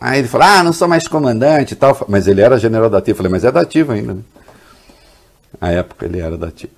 [0.00, 2.06] Aí ele falou: ah, não sou mais comandante e tal.
[2.08, 3.12] Mas ele era general da ativa.
[3.12, 4.22] Eu falei: mas é da ativa ainda, né?
[5.60, 6.72] Na época ele era da ativa.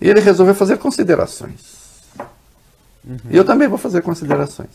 [0.00, 1.83] E ele resolveu fazer considerações.
[3.06, 3.18] Uhum.
[3.30, 4.70] E eu também vou fazer considerações.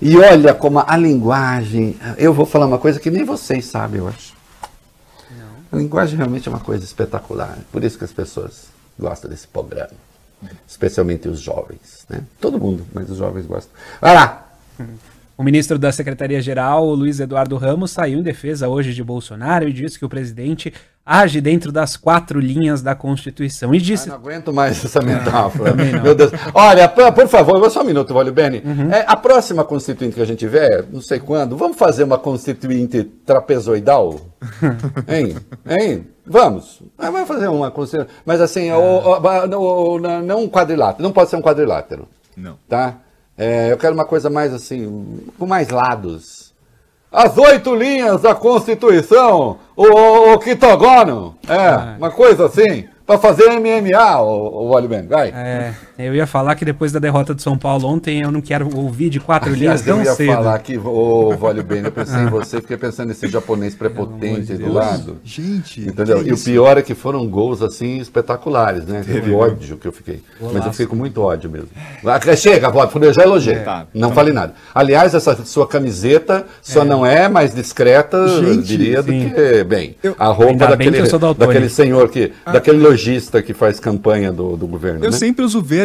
[0.00, 1.96] E olha como a linguagem.
[2.16, 4.34] Eu vou falar uma coisa que nem vocês sabem, eu acho.
[5.30, 5.78] Não.
[5.78, 7.56] A linguagem realmente é uma coisa espetacular.
[7.70, 8.64] Por isso que as pessoas
[8.98, 9.92] gostam desse programa.
[10.66, 12.04] Especialmente os jovens.
[12.08, 12.22] Né?
[12.40, 13.72] Todo mundo, mas os jovens gostam.
[14.00, 14.48] Vai lá!
[15.42, 19.98] O ministro da Secretaria-Geral, Luiz Eduardo Ramos, saiu em defesa hoje de Bolsonaro e disse
[19.98, 20.72] que o presidente
[21.04, 23.74] age dentro das quatro linhas da Constituição.
[23.74, 24.08] E disse.
[24.08, 25.72] Ah, não aguento mais essa metáfora.
[25.72, 26.30] Ah, Meu Deus.
[26.54, 28.62] Olha, por favor, só um minuto, Valio Bene.
[28.64, 28.92] Uhum.
[28.92, 33.02] É, a próxima constituinte que a gente tiver, não sei quando, vamos fazer uma constituinte
[33.02, 34.20] trapezoidal?
[35.08, 35.36] hein?
[35.68, 36.06] Hein?
[36.24, 36.84] Vamos.
[36.96, 38.12] Ah, vamos fazer uma constituinte.
[38.24, 38.78] Mas assim, ah.
[38.78, 41.02] o, o, o, não um quadrilátero.
[41.02, 42.06] Não pode ser um quadrilátero.
[42.36, 42.56] Não.
[42.68, 42.98] Tá?
[43.42, 46.42] É, eu quero uma coisa mais assim, com mais lados
[47.12, 51.94] as oito linhas da Constituição, o, o, o Quitogono, é, ah.
[51.98, 55.28] uma coisa assim para fazer MMA, o, o Oliver, vai.
[55.28, 58.74] É, eu ia falar que depois da derrota do São Paulo ontem, eu não quero
[58.76, 60.22] ouvir de quatro linhas tão cedo.
[60.22, 62.22] Eu ia falar que, ô, Vólio Ben, eu pensei ah.
[62.22, 65.18] em você, fiquei pensando nesse japonês prepotente do lado.
[65.22, 66.26] Gente, entendeu?
[66.26, 69.02] E o pior é que foram gols, assim, espetaculares, né?
[69.04, 69.36] Teve né?
[69.36, 70.22] ódio que eu fiquei.
[70.40, 71.68] Mas eu fiquei com muito ódio mesmo.
[72.04, 73.56] Ah, chega, Vólio, eu já elogiei.
[73.56, 74.54] É, tá, não tá falei nada.
[74.74, 76.84] Aliás, essa sua camiseta só é.
[76.84, 79.28] não é mais discreta, Gente, diria, sim.
[79.28, 81.02] do que, bem, eu, a roupa daquele,
[81.36, 82.52] daquele senhor que, ah.
[82.52, 85.04] daquele lojista que faz campanha do, do governo.
[85.04, 85.16] Eu né?
[85.16, 85.81] sempre uso verde.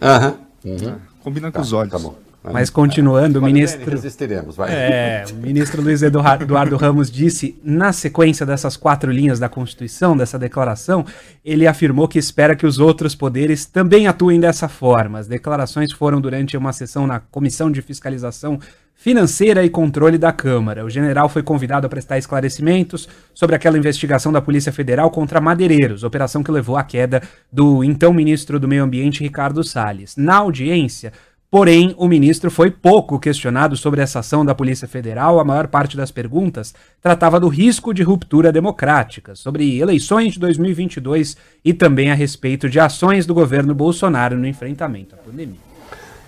[0.00, 0.34] Aham.
[0.64, 0.98] Uhum.
[1.22, 1.92] Combina tá, com os olhos.
[1.92, 2.14] Tá bom.
[2.52, 3.90] Mas continuando, o ministro.
[3.90, 4.70] Resistiremos, vai.
[4.70, 10.38] É, o ministro Luiz Eduardo Ramos disse, na sequência dessas quatro linhas da Constituição, dessa
[10.38, 11.06] declaração,
[11.42, 15.18] ele afirmou que espera que os outros poderes também atuem dessa forma.
[15.18, 18.58] As declarações foram durante uma sessão na Comissão de Fiscalização
[18.94, 20.84] Financeira e Controle da Câmara.
[20.84, 26.04] O general foi convidado a prestar esclarecimentos sobre aquela investigação da Polícia Federal contra madeireiros,
[26.04, 30.16] operação que levou à queda do então ministro do Meio Ambiente, Ricardo Salles.
[30.16, 31.12] Na audiência,
[31.54, 35.38] Porém, o ministro foi pouco questionado sobre essa ação da Polícia Federal.
[35.38, 41.36] A maior parte das perguntas tratava do risco de ruptura democrática, sobre eleições de 2022
[41.64, 45.60] e também a respeito de ações do governo Bolsonaro no enfrentamento à pandemia.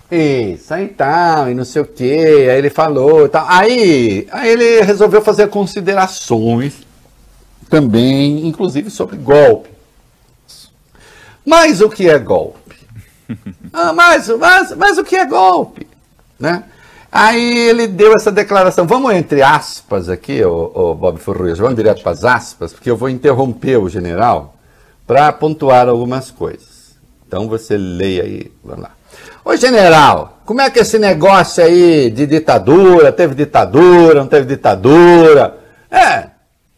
[0.08, 2.04] Isso, aí tal, e não sei o que,
[2.48, 3.46] aí ele falou e tal.
[3.48, 6.86] Aí, aí ele resolveu fazer considerações
[7.68, 9.70] também, inclusive sobre golpe.
[11.44, 12.65] Mas o que é golpe?
[13.72, 15.86] Ah, mas, mas, mas o que é golpe?
[16.38, 16.64] Né?
[17.10, 18.86] Aí ele deu essa declaração.
[18.86, 22.96] Vamos entre aspas aqui, o, o Bob Furruias, vamos direto para as aspas, porque eu
[22.96, 24.54] vou interromper o general
[25.06, 26.96] para pontuar algumas coisas.
[27.26, 28.90] Então você leia aí, vamos lá.
[29.44, 35.58] Ô general, como é que esse negócio aí de ditadura, teve ditadura, não teve ditadura?
[35.90, 36.26] É.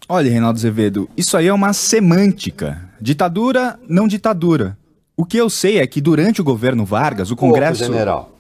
[0.09, 2.81] Olha, Reinaldo Azevedo, isso aí é uma semântica.
[3.01, 4.77] Ditadura, não ditadura.
[5.19, 7.83] O que eu sei é que durante o governo Vargas, o Congresso.
[7.83, 8.31] Opa, general.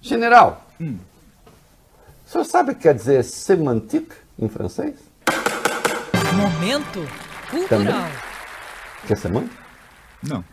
[0.00, 0.66] General.
[0.80, 0.98] Hum.
[2.26, 4.96] O senhor sabe o que quer dizer semantique em francês?
[6.34, 7.08] Momento
[7.48, 8.10] cultural.
[9.06, 9.54] Quer semântica?
[10.20, 10.44] Não.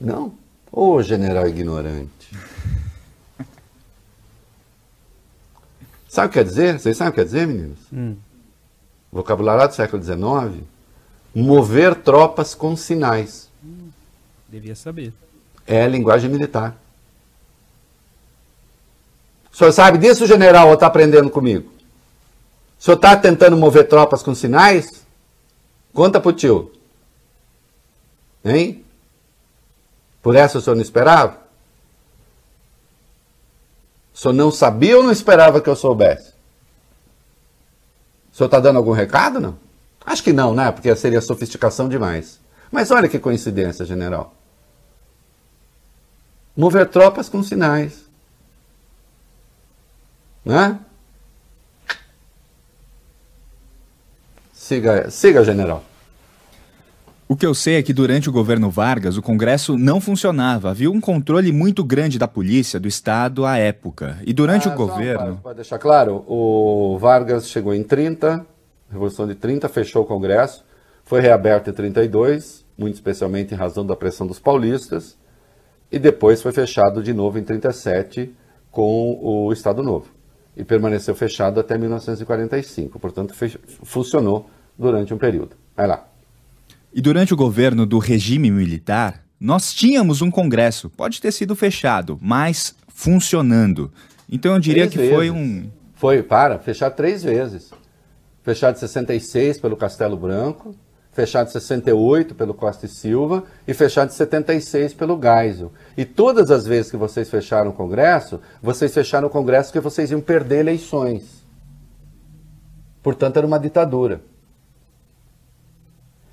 [0.00, 0.34] Não?
[0.70, 2.30] Ô, oh, general ignorante.
[6.08, 6.78] sabe o que quer dizer?
[6.78, 7.80] Vocês sabem o que quer dizer, meninos?
[7.92, 8.14] Hum.
[9.10, 10.62] Vocabulário do século XIX.
[11.34, 13.50] Mover tropas com sinais.
[14.52, 15.14] Devia saber.
[15.66, 16.76] É linguagem militar.
[19.50, 21.72] O senhor sabe disso, general, ou está aprendendo comigo?
[22.78, 25.06] O senhor está tentando mover tropas com sinais?
[25.94, 26.70] Conta pro tio.
[28.44, 28.84] Hein?
[30.20, 31.38] Por essa o senhor não esperava?
[34.12, 36.34] O senhor não sabia ou não esperava que eu soubesse?
[38.30, 39.56] O senhor está dando algum recado, não?
[40.04, 40.70] Acho que não, né?
[40.70, 42.38] Porque seria sofisticação demais.
[42.70, 44.34] Mas olha que coincidência, general.
[46.56, 48.04] Mover tropas com sinais.
[50.44, 50.78] Né?
[54.52, 55.84] Siga, siga, general.
[57.28, 60.70] O que eu sei é que durante o governo Vargas o Congresso não funcionava.
[60.70, 64.18] Havia um controle muito grande da polícia, do Estado à época.
[64.26, 65.40] E durante ah, o governo.
[65.42, 68.46] Para deixar claro, o Vargas chegou em 30,
[68.92, 70.62] Revolução de 30, fechou o Congresso,
[71.02, 75.16] foi reaberto em 32, muito especialmente em razão da pressão dos paulistas,
[75.92, 78.34] e depois foi fechado de novo em 37
[78.70, 80.06] com o Estado Novo.
[80.56, 82.98] E permaneceu fechado até 1945.
[82.98, 83.34] Portanto,
[83.82, 85.54] funcionou durante um período.
[85.76, 86.08] Vai lá.
[86.92, 92.18] E durante o governo do regime militar, nós tínhamos um Congresso, pode ter sido fechado,
[92.20, 93.90] mas funcionando.
[94.30, 95.14] Então eu diria três que vezes.
[95.14, 95.70] foi um.
[95.94, 97.70] Foi, para, fechado três vezes.
[98.42, 100.74] Fechado em 66 pelo Castelo Branco,
[101.12, 105.70] fechado em 68 pelo Costa e Silva e fechado em 76 pelo Geisel.
[105.96, 110.10] E todas as vezes que vocês fecharam o Congresso, vocês fecharam o Congresso porque vocês
[110.10, 111.42] iam perder eleições.
[113.02, 114.22] Portanto, era uma ditadura.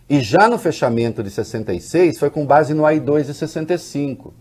[0.09, 4.33] E já no fechamento de 66 foi com base no AI2 de 65.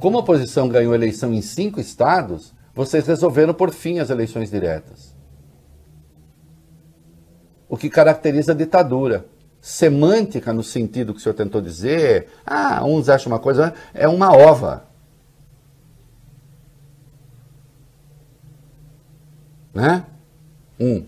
[0.00, 5.14] Como a oposição ganhou eleição em cinco estados, vocês resolveram por fim as eleições diretas.
[7.74, 9.26] O que caracteriza a ditadura.
[9.60, 14.32] Semântica, no sentido que o senhor tentou dizer, ah, uns acham uma coisa, é uma
[14.32, 14.84] ova.
[19.74, 20.04] Né?
[20.78, 21.02] Um.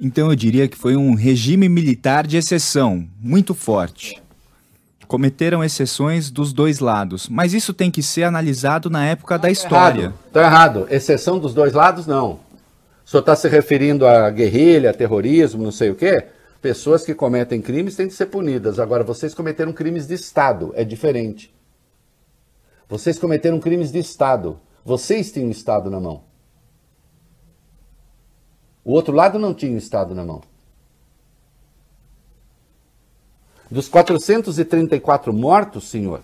[0.00, 4.20] Então eu diria que foi um regime militar de exceção, muito forte.
[5.06, 10.12] Cometeram exceções dos dois lados, mas isso tem que ser analisado na época da história.
[10.26, 10.80] Está errado.
[10.80, 10.86] errado.
[10.90, 12.40] Exceção dos dois lados, não.
[13.04, 16.26] Senhor está se referindo a guerrilha, terrorismo, não sei o quê?
[16.62, 18.78] Pessoas que cometem crimes têm que ser punidas.
[18.78, 21.54] Agora, vocês cometeram crimes de Estado, é diferente.
[22.88, 24.58] Vocês cometeram crimes de Estado.
[24.84, 26.24] Vocês tinham Estado na mão.
[28.82, 30.42] O outro lado não tinha Estado na mão.
[33.70, 36.22] Dos 434 mortos, senhor,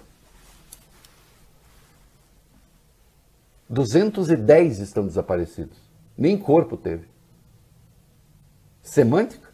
[3.68, 5.89] 210 estão desaparecidos.
[6.16, 7.08] Nem corpo teve.
[8.82, 9.48] Semântica?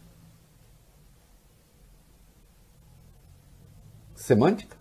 [4.14, 4.76] Semântica?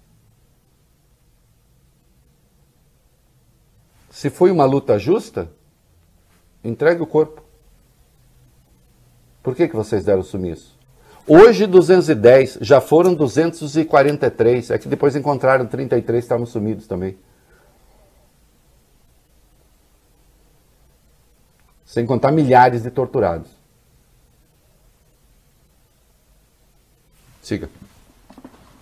[4.09, 5.51] Se foi uma luta justa,
[6.63, 7.43] entregue o corpo.
[9.43, 10.79] Por que, que vocês deram sumiço?
[11.27, 14.71] Hoje 210, já foram 243.
[14.71, 17.17] É que depois encontraram 33 que estavam sumidos também.
[21.85, 23.49] Sem contar milhares de torturados.
[27.41, 27.69] Siga.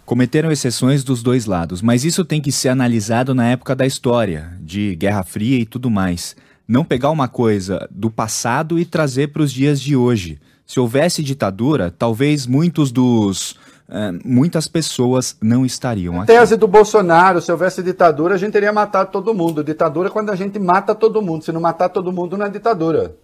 [0.06, 4.58] Cometeram exceções dos dois lados, mas isso tem que ser analisado na época da história,
[4.62, 6.36] de Guerra Fria e tudo mais.
[6.68, 10.40] Não pegar uma coisa do passado e trazer para os dias de hoje.
[10.66, 13.58] Se houvesse ditadura, talvez muitos dos.
[13.88, 16.28] Uh, muitas pessoas não estariam aqui.
[16.28, 19.64] Tese do Bolsonaro: se houvesse ditadura, a gente teria matado todo mundo.
[19.64, 21.44] Ditadura é quando a gente mata todo mundo.
[21.44, 23.16] Se não matar todo mundo, não é ditadura.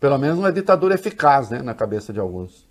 [0.00, 2.68] Pelo menos não é ditadura eficaz, né, na cabeça de alguns.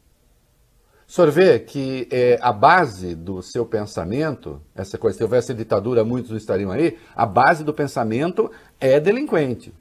[1.08, 6.04] O senhor vê que é, a base do seu pensamento, essa coisa, se houvesse ditadura,
[6.04, 9.74] muitos não estariam aí, a base do pensamento é delinquente.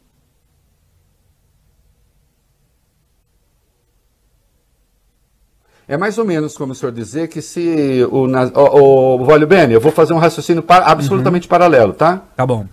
[5.89, 9.73] É mais ou menos como o senhor dizer que se o, o, o Vólio Bene,
[9.73, 11.51] eu vou fazer um raciocínio par, absolutamente uhum.
[11.51, 12.23] paralelo, tá?
[12.37, 12.67] Tá bom.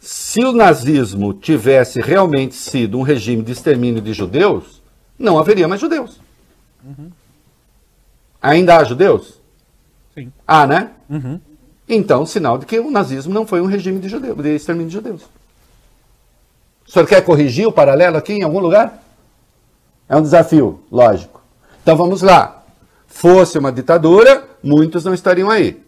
[0.00, 4.80] Se o nazismo tivesse realmente sido um regime de extermínio de judeus,
[5.18, 6.18] não haveria mais judeus.
[6.82, 7.10] Uhum.
[8.40, 9.38] Ainda há judeus?
[10.14, 10.32] Sim.
[10.46, 10.90] Há, né?
[11.10, 11.38] Uhum.
[11.86, 14.94] Então, sinal de que o nazismo não foi um regime de, judeu, de extermínio de
[14.94, 15.22] judeus.
[16.86, 19.02] O senhor quer corrigir o paralelo aqui em algum lugar?
[20.08, 21.37] É um desafio, lógico.
[21.88, 22.66] Então vamos lá.
[23.06, 25.82] Fosse uma ditadura, muitos não estariam aí.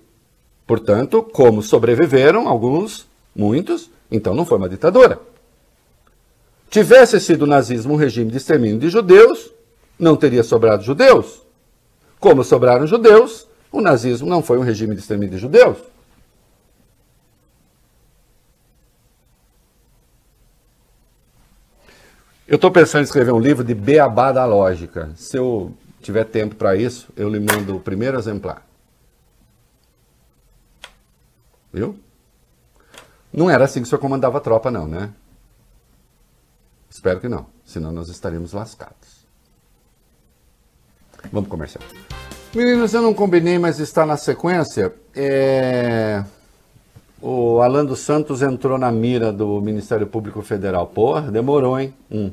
[0.66, 5.20] Portanto, como sobreviveram alguns, muitos, então não foi uma ditadura.
[6.70, 9.52] Tivesse sido o nazismo um regime de extermínio de judeus,
[9.98, 11.42] não teria sobrado judeus.
[12.18, 15.76] Como sobraram judeus, o nazismo não foi um regime de extermínio de judeus.
[22.48, 25.10] Eu estou pensando em escrever um livro de beabá da lógica.
[25.14, 28.66] Se eu tiver tempo para isso, eu lhe mando o primeiro exemplar.
[31.72, 31.98] Viu?
[33.32, 35.10] Não era assim que o senhor comandava a tropa, não, né?
[36.88, 39.20] Espero que não, senão nós estaríamos lascados.
[41.32, 41.84] Vamos comercial.
[42.52, 44.92] Meninos, eu não combinei, mas está na sequência.
[45.14, 46.24] É...
[47.22, 50.88] O Alan dos Santos entrou na mira do Ministério Público Federal.
[50.88, 51.94] Porra, demorou, hein?
[52.10, 52.32] Hum.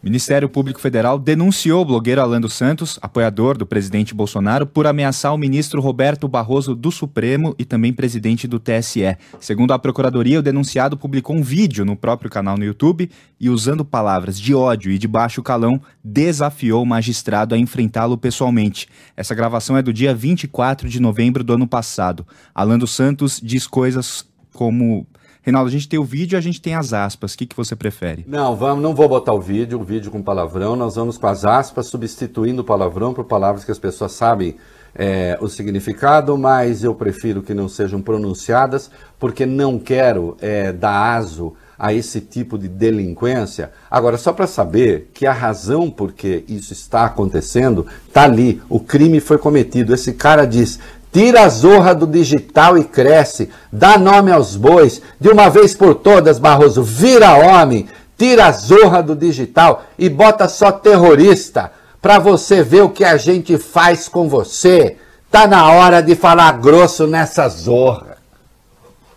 [0.00, 5.34] Ministério Público Federal denunciou o blogueiro Alan dos Santos, apoiador do presidente Bolsonaro, por ameaçar
[5.34, 9.16] o ministro Roberto Barroso do Supremo e também presidente do TSE.
[9.40, 13.84] Segundo a Procuradoria, o denunciado publicou um vídeo no próprio canal no YouTube e, usando
[13.84, 18.88] palavras de ódio e de baixo calão, desafiou o magistrado a enfrentá-lo pessoalmente.
[19.16, 22.24] Essa gravação é do dia 24 de novembro do ano passado.
[22.54, 25.08] Alan dos Santos diz coisas como
[25.42, 27.34] Reinaldo, a gente tem o vídeo e a gente tem as aspas.
[27.34, 28.24] O que, que você prefere?
[28.28, 30.76] Não, vamos, não vou botar o vídeo, o vídeo com palavrão.
[30.76, 34.56] Nós vamos com as aspas, substituindo o palavrão por palavras que as pessoas sabem
[34.94, 41.16] é, o significado, mas eu prefiro que não sejam pronunciadas, porque não quero é, dar
[41.16, 43.70] aso a esse tipo de delinquência.
[43.88, 48.60] Agora, só para saber que a razão por que isso está acontecendo está ali.
[48.68, 49.94] O crime foi cometido.
[49.94, 50.80] Esse cara diz:
[51.12, 53.50] Tira a zorra do digital e cresce.
[53.72, 55.00] Dá nome aos bois.
[55.18, 57.88] De uma vez por todas, Barroso, vira homem.
[58.16, 61.72] Tira a zorra do digital e bota só terrorista.
[62.00, 64.96] Para você ver o que a gente faz com você.
[65.30, 68.18] Tá na hora de falar grosso nessa zorra.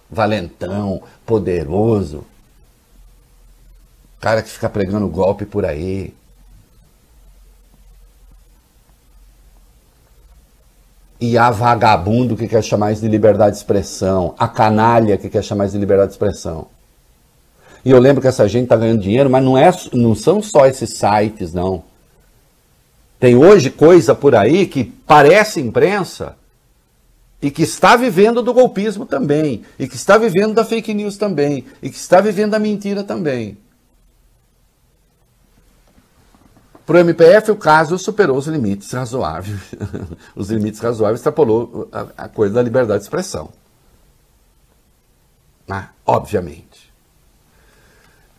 [0.09, 2.25] Valentão, poderoso.
[4.19, 6.13] Cara que fica pregando golpe por aí.
[11.21, 15.43] E a vagabundo que quer chamar isso de liberdade de expressão, a canalha que quer
[15.43, 16.65] chamar isso de liberdade de expressão.
[17.85, 20.65] E eu lembro que essa gente está ganhando dinheiro, mas não, é, não são só
[20.65, 21.83] esses sites, não.
[23.19, 26.35] Tem hoje coisa por aí que parece imprensa
[27.39, 31.65] e que está vivendo do golpismo também, e que está vivendo da fake news também,
[31.81, 33.57] e que está vivendo da mentira também.
[36.91, 39.57] Para o MPF, o caso superou os limites razoáveis.
[40.35, 43.49] os limites razoáveis extrapolou a, a coisa da liberdade de expressão.
[45.69, 46.91] Ah, obviamente.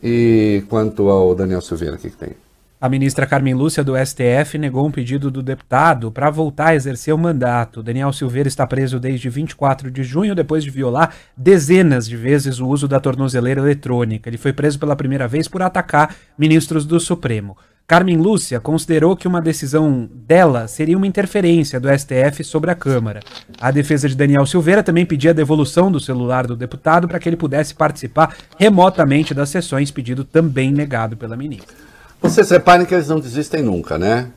[0.03, 2.33] E quanto ao Daniel Silveira, o que, que tem?
[2.79, 7.15] A ministra Carmen Lúcia do STF negou um pedido do deputado para voltar a exercer
[7.15, 7.83] o mandato.
[7.83, 12.69] Daniel Silveira está preso desde 24 de junho, depois de violar dezenas de vezes o
[12.69, 14.29] uso da tornozeleira eletrônica.
[14.29, 17.57] Ele foi preso pela primeira vez por atacar ministros do Supremo.
[17.87, 23.21] Carmen Lúcia considerou que uma decisão dela seria uma interferência do STF sobre a Câmara.
[23.61, 27.29] A defesa de Daniel Silveira também pedia a devolução do celular do deputado para que
[27.29, 31.77] ele pudesse participar remotamente das sessões, pedido também negado pela ministra.
[32.21, 34.31] Vocês reparem que eles não desistem nunca, né?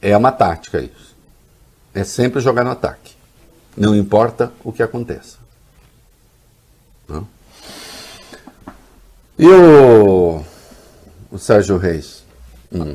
[0.00, 1.16] É uma tática isso.
[1.94, 3.14] É sempre jogar no ataque.
[3.76, 5.38] Não importa o que aconteça.
[7.08, 7.26] Não?
[9.38, 10.44] E o,
[11.30, 12.19] o Sérgio Reis?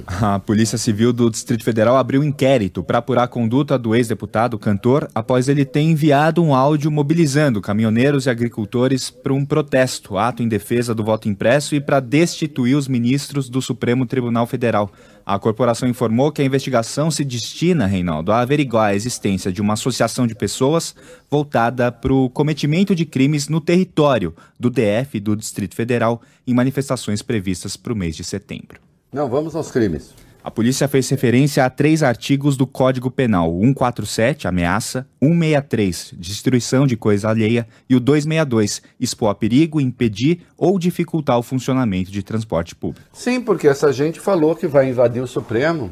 [0.07, 5.09] A Polícia Civil do Distrito Federal abriu inquérito para apurar a conduta do ex-deputado cantor
[5.13, 10.47] após ele ter enviado um áudio mobilizando caminhoneiros e agricultores para um protesto, ato em
[10.47, 14.89] defesa do voto impresso e para destituir os ministros do Supremo Tribunal Federal.
[15.26, 19.73] A corporação informou que a investigação se destina, Reinaldo, a averiguar a existência de uma
[19.73, 20.95] associação de pessoas
[21.30, 26.53] voltada para o cometimento de crimes no território do DF e do Distrito Federal em
[26.53, 28.84] manifestações previstas para o mês de setembro.
[29.16, 30.13] Não, vamos aos crimes.
[30.43, 36.97] A polícia fez referência a três artigos do Código Penal: 147, ameaça, 163, destruição de
[36.97, 42.76] coisa alheia, e o 262, expor a perigo, impedir ou dificultar o funcionamento de transporte
[42.76, 43.07] público.
[43.13, 45.91] Sim, porque essa gente falou que vai invadir o Supremo,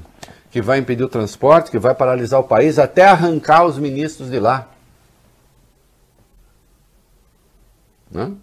[0.51, 4.37] que vai impedir o transporte, que vai paralisar o país, até arrancar os ministros de
[4.41, 4.69] lá.
[8.11, 8.33] Né?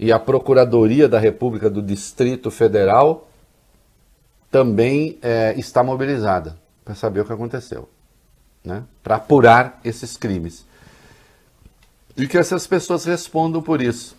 [0.00, 3.26] E a Procuradoria da República do Distrito Federal
[4.50, 7.88] também é, está mobilizada para saber o que aconteceu,
[8.64, 8.82] né?
[9.02, 10.64] para apurar esses crimes.
[12.16, 14.16] E que essas pessoas respondam por isso.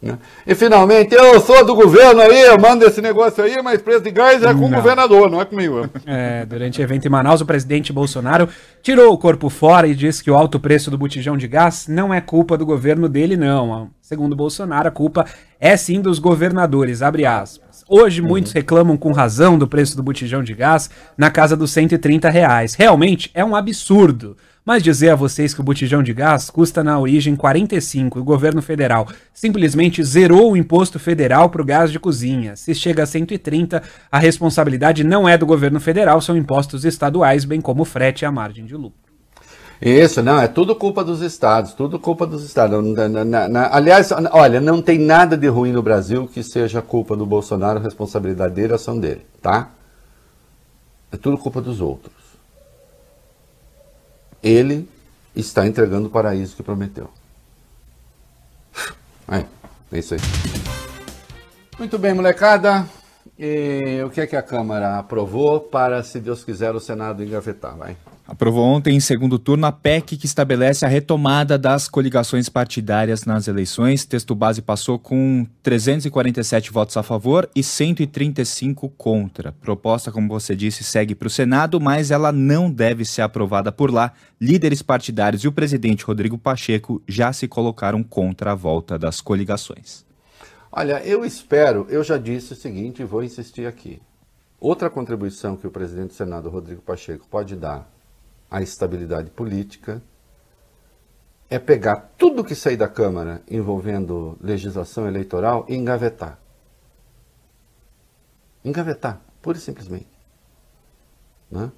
[0.00, 0.18] Né?
[0.46, 4.10] E finalmente, eu sou do governo aí, eu mando esse negócio aí, mas preço de
[4.10, 4.68] gás é com não.
[4.68, 5.88] o governador, não é comigo.
[6.06, 8.48] É, durante o evento em Manaus, o presidente Bolsonaro
[8.82, 12.12] tirou o corpo fora e disse que o alto preço do botijão de gás não
[12.12, 13.90] é culpa do governo dele, não.
[14.00, 15.26] Segundo Bolsonaro, a culpa
[15.58, 17.65] é sim dos governadores, abre aspas.
[17.88, 18.26] Hoje uhum.
[18.26, 22.74] muitos reclamam com razão do preço do botijão de gás na casa dos 130 reais.
[22.74, 24.36] Realmente é um absurdo.
[24.64, 28.24] Mas dizer a vocês que o botijão de gás custa na origem 45 e o
[28.24, 32.56] governo federal simplesmente zerou o imposto federal para o gás de cozinha.
[32.56, 33.80] Se chega a 130,
[34.10, 38.26] a responsabilidade não é do governo federal, são impostos estaduais, bem como o frete e
[38.26, 39.05] a margem de lucro.
[39.80, 42.82] Isso, não, é tudo culpa dos estados, tudo culpa dos estados.
[42.94, 47.14] Na, na, na, aliás, olha, não tem nada de ruim no Brasil que seja culpa
[47.14, 49.70] do Bolsonaro, responsabilidade dele, ação dele, tá?
[51.12, 52.14] É tudo culpa dos outros.
[54.42, 54.88] Ele
[55.34, 57.10] está entregando o paraíso que prometeu.
[59.28, 59.44] É,
[59.90, 60.20] é isso aí.
[61.76, 62.86] Muito bem, molecada.
[63.36, 67.76] E o que é que a Câmara aprovou para, se Deus quiser, o Senado engavetar,
[67.76, 67.96] vai?
[68.28, 73.46] Aprovou ontem, em segundo turno, a PEC que estabelece a retomada das coligações partidárias nas
[73.46, 74.04] eleições.
[74.04, 79.52] Texto base passou com 347 votos a favor e 135 contra.
[79.52, 83.92] Proposta, como você disse, segue para o Senado, mas ela não deve ser aprovada por
[83.92, 84.12] lá.
[84.40, 90.04] Líderes partidários e o presidente Rodrigo Pacheco já se colocaram contra a volta das coligações.
[90.72, 94.02] Olha, eu espero, eu já disse o seguinte e vou insistir aqui.
[94.58, 97.95] Outra contribuição que o presidente do Senado, Rodrigo Pacheco, pode dar
[98.50, 100.02] a estabilidade política,
[101.48, 106.38] é pegar tudo que sair da Câmara envolvendo legislação eleitoral e engavetar.
[108.64, 110.08] Engavetar, pura e simplesmente.
[111.50, 111.70] Né?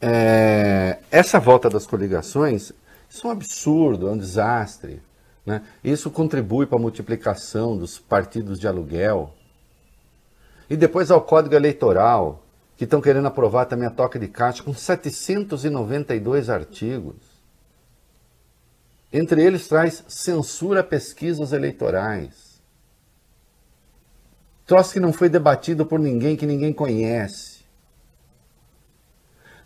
[0.00, 2.72] É, essa volta das coligações,
[3.08, 5.00] isso é um absurdo, é um desastre.
[5.46, 5.62] Né?
[5.82, 9.32] Isso contribui para a multiplicação dos partidos de aluguel.
[10.68, 12.42] E depois ao Código Eleitoral,
[12.78, 17.16] que estão querendo aprovar também a toca de caixa com 792 artigos.
[19.12, 22.62] Entre eles traz censura a pesquisas eleitorais.
[24.64, 27.64] Troço que não foi debatido por ninguém que ninguém conhece.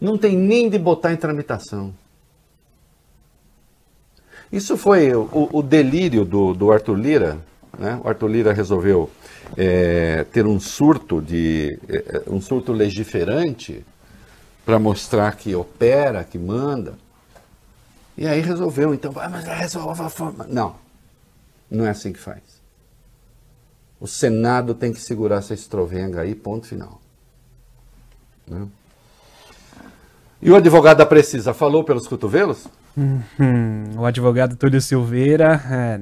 [0.01, 1.95] Não tem nem de botar em tramitação.
[4.51, 7.39] Isso foi o, o delírio do, do Arthur Lira.
[7.79, 8.01] Né?
[8.05, 9.11] O Arthur Lira resolveu
[9.57, 13.85] é, ter um surto de é, um surto legiferante
[14.64, 16.95] para mostrar que opera, que manda.
[18.16, 20.47] E aí resolveu, então, ah, mas resolve a forma.
[20.49, 20.77] Não,
[21.70, 22.43] não é assim que faz.
[23.99, 27.01] O Senado tem que segurar essa estrovenga aí, ponto final.
[28.47, 28.66] Né?
[30.41, 32.66] E o advogado da Precisa falou pelos cotovelos?
[32.97, 33.95] Uhum.
[33.97, 36.01] O advogado Túlio Silveira é,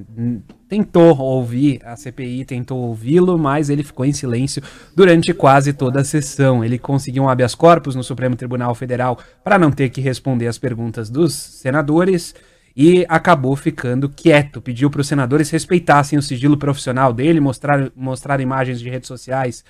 [0.71, 4.63] tentou ouvir a CPI, tentou ouvi-lo, mas ele ficou em silêncio
[4.95, 6.65] durante quase toda a sessão.
[6.65, 10.59] Ele conseguiu um habeas corpus no Supremo Tribunal Federal para não ter que responder as
[10.59, 12.37] perguntas dos senadores
[12.77, 14.63] e acabou ficando quieto.
[14.63, 19.65] Pediu para os senadores respeitassem o sigilo profissional dele, mostrar, mostrar imagens de redes sociais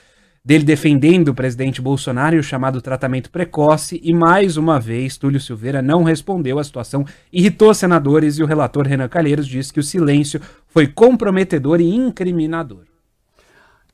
[0.44, 5.40] dele defendendo o presidente Bolsonaro e o chamado tratamento precoce, e mais uma vez Túlio
[5.40, 9.84] Silveira não respondeu à situação, irritou senadores e o relator Renan Calheiros disse que o
[9.84, 12.84] silêncio foi comprometedor e incriminador.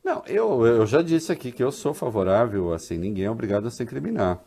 [0.05, 3.71] Não, eu, eu já disse aqui que eu sou favorável, assim, ninguém é obrigado a
[3.71, 4.39] se incriminar.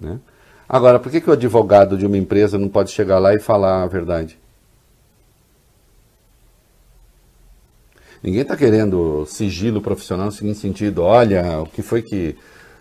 [0.00, 0.20] Né?
[0.68, 3.82] Agora, por que, que o advogado de uma empresa não pode chegar lá e falar
[3.82, 4.38] a verdade?
[8.24, 12.34] Ninguém está querendo sigilo profissional no seguinte sentido, olha, o que foi que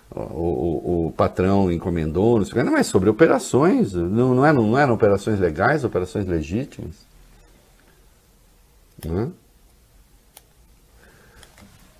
[0.10, 4.80] o, o, o patrão encomendou, não, sei, não é sobre operações, não, não, eram, não
[4.80, 6.96] eram operações legais, operações legítimas.
[9.06, 9.28] Né?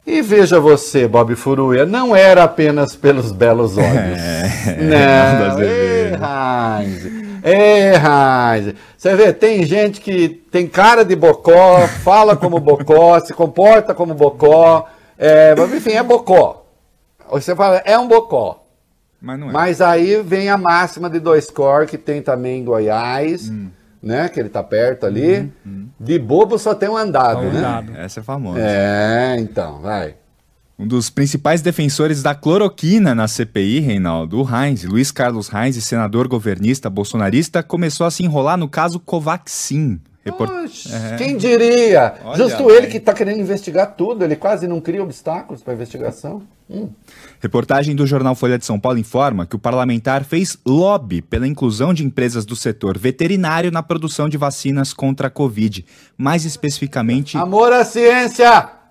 [0.08, 4.24] E veja você, Bob Furuia, não era apenas pelos belos olhos.
[4.66, 8.76] É, não, é, é, Heinz.
[8.98, 14.14] Você vê, tem gente que tem cara de bocó, fala como bocó, se comporta como
[14.14, 14.88] bocó,
[15.18, 16.66] é, mas enfim, é bocó.
[17.30, 18.64] Você fala, é um bocó.
[19.22, 19.52] Mas, não é.
[19.54, 23.70] mas aí vem a máxima de dois cor, que tem também em Goiás, hum.
[24.02, 24.28] né?
[24.28, 25.40] Que ele tá perto ali.
[25.40, 25.88] Hum, hum.
[25.98, 27.60] De bobo só tem um andado, um né?
[27.60, 27.98] Andado.
[27.98, 28.60] Essa é famosa.
[28.60, 30.16] É, então, vai.
[30.78, 36.90] Um dos principais defensores da cloroquina na CPI, Reinaldo, Heinz, Luiz Carlos Heinz, senador governista
[36.90, 40.02] bolsonarista, começou a se enrolar no caso Covaxin.
[40.26, 40.50] Report...
[40.90, 41.18] É.
[41.18, 42.16] Quem diria?
[42.24, 45.76] Olha, Justo ele que está querendo investigar tudo, ele quase não cria obstáculos para a
[45.76, 46.42] investigação.
[46.70, 46.90] Hum.
[47.42, 51.94] Reportagem do jornal Folha de São Paulo informa que o parlamentar fez lobby pela inclusão
[51.94, 55.86] de empresas do setor veterinário na produção de vacinas contra a Covid.
[56.18, 57.38] Mais especificamente.
[57.38, 58.83] Amor à ciência!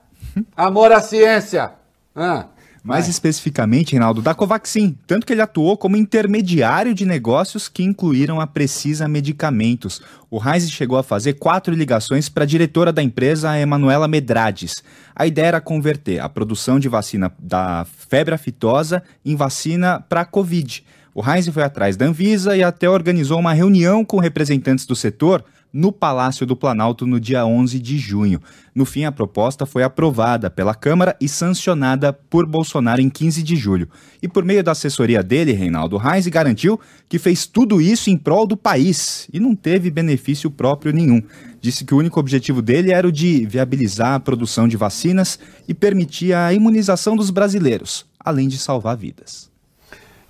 [0.56, 1.72] Amor à ciência.
[2.14, 2.46] Ah,
[2.82, 3.10] mais vai.
[3.10, 8.46] especificamente, Reinaldo, da Covaxin, tanto que ele atuou como intermediário de negócios que incluíram a
[8.46, 10.02] Precisa Medicamentos.
[10.28, 14.82] O Heinz chegou a fazer quatro ligações para a diretora da empresa, a Emanuela Medrades.
[15.14, 20.24] A ideia era converter a produção de vacina da febre aftosa em vacina para a
[20.24, 20.84] Covid.
[21.14, 25.44] O Heinz foi atrás da Anvisa e até organizou uma reunião com representantes do setor
[25.72, 28.40] no Palácio do Planalto no dia 11 de junho.
[28.74, 33.56] No fim, a proposta foi aprovada pela Câmara e sancionada por Bolsonaro em 15 de
[33.56, 33.88] julho.
[34.22, 38.46] E por meio da assessoria dele, Reinaldo Reis garantiu que fez tudo isso em prol
[38.46, 41.22] do país e não teve benefício próprio nenhum.
[41.60, 45.72] Disse que o único objetivo dele era o de viabilizar a produção de vacinas e
[45.72, 49.50] permitir a imunização dos brasileiros, além de salvar vidas.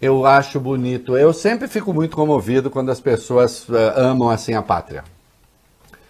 [0.03, 1.17] Eu acho bonito.
[1.17, 5.05] Eu sempre fico muito comovido quando as pessoas uh, amam assim a pátria.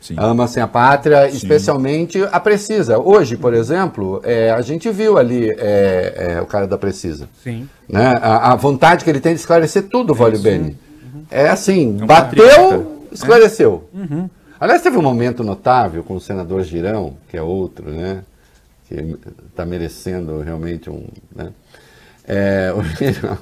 [0.02, 0.16] Sim.
[0.18, 1.36] Amam assim a pátria, Sim.
[1.36, 2.98] especialmente a Precisa.
[2.98, 7.28] Hoje, por exemplo, é, a gente viu ali é, é, o cara da Precisa.
[7.42, 7.68] Sim.
[7.88, 8.18] Né?
[8.20, 10.76] A, a, vontade que ele tem de esclarecer tudo, Vale Bene.
[11.04, 11.24] Uhum.
[11.30, 12.86] É assim, é um bateu, patriota.
[13.12, 13.88] esclareceu.
[13.94, 14.28] Uhum.
[14.58, 18.24] Aliás, teve um momento notável com o senador Girão, que é outro, né?
[18.88, 19.16] Que
[19.48, 21.06] está merecendo realmente um.
[21.34, 21.52] Né?
[22.26, 23.38] É, o Girão.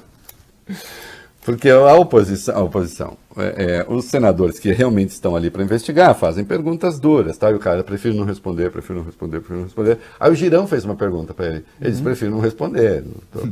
[1.43, 6.13] Porque a oposição, a oposição é, é, os senadores que realmente estão ali para investigar
[6.13, 7.49] fazem perguntas duras, tá?
[7.49, 9.97] E o cara prefere não responder, prefere não responder, prefere não responder.
[10.19, 11.55] Aí o Girão fez uma pergunta para ele.
[11.55, 11.89] Ele uhum.
[11.89, 13.03] disse: prefere não responder.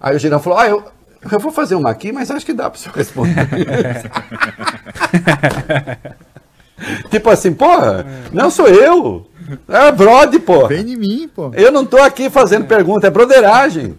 [0.00, 0.82] Aí o Girão falou: ah, eu,
[1.30, 3.34] eu vou fazer uma aqui, mas acho que dá para você responder.
[7.10, 9.26] tipo assim, porra, não sou eu.
[9.68, 10.68] É brode, porra.
[10.68, 11.50] Vem em mim, pô.
[11.54, 13.98] Eu não tô aqui fazendo pergunta, é broderagem.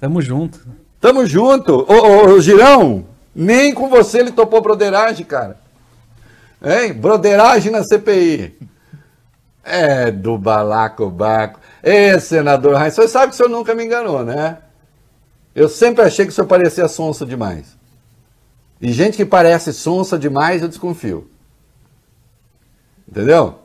[0.00, 0.60] Tamo junto.
[1.02, 1.80] Tamo junto.
[1.80, 5.58] Ô, ô, ô, Girão, nem com você ele topou broderagem, cara.
[6.64, 6.92] Hein?
[6.92, 8.56] Broderagem na CPI.
[9.64, 11.58] É do balacobaco.
[11.82, 14.58] Ê, senador Heinz, você sabe que o senhor nunca me enganou, né?
[15.52, 17.76] Eu sempre achei que o senhor parecia sonso demais.
[18.80, 21.28] E gente que parece sonsa demais, eu desconfio.
[23.08, 23.58] Entendeu?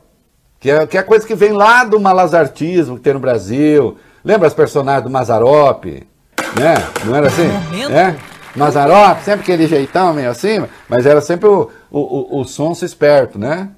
[0.58, 3.96] Que é, que é coisa que vem lá do malazartismo que tem no Brasil.
[4.24, 6.07] Lembra as personagens do Mazarop?
[6.56, 6.74] Né?
[7.04, 7.48] Não era assim?
[7.92, 8.16] É?
[8.56, 13.38] Mazarop, sempre aquele jeitão meio assim, mas era sempre o, o, o, o sonso esperto,
[13.38, 13.70] né?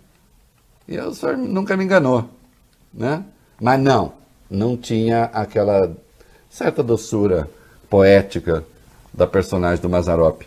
[0.88, 2.28] E o senhor nunca me enganou,
[2.92, 3.22] né?
[3.60, 4.12] Mas não,
[4.50, 5.92] não tinha aquela
[6.48, 7.48] certa doçura
[7.88, 8.64] poética
[9.12, 10.42] da personagem do Mazarop.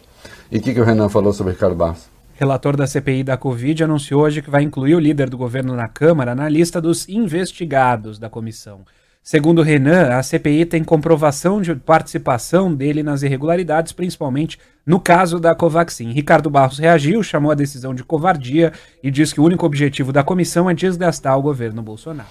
[0.51, 2.07] E o que, que o Renan falou sobre Ricardo Barros?
[2.35, 5.87] Relator da CPI da Covid anunciou hoje que vai incluir o líder do governo na
[5.87, 8.81] Câmara na lista dos investigados da comissão.
[9.23, 15.55] Segundo Renan, a CPI tem comprovação de participação dele nas irregularidades, principalmente no caso da
[15.55, 16.11] Covaxin.
[16.11, 20.25] Ricardo Barros reagiu, chamou a decisão de covardia e disse que o único objetivo da
[20.25, 22.27] comissão é desgastar o governo Bolsonaro.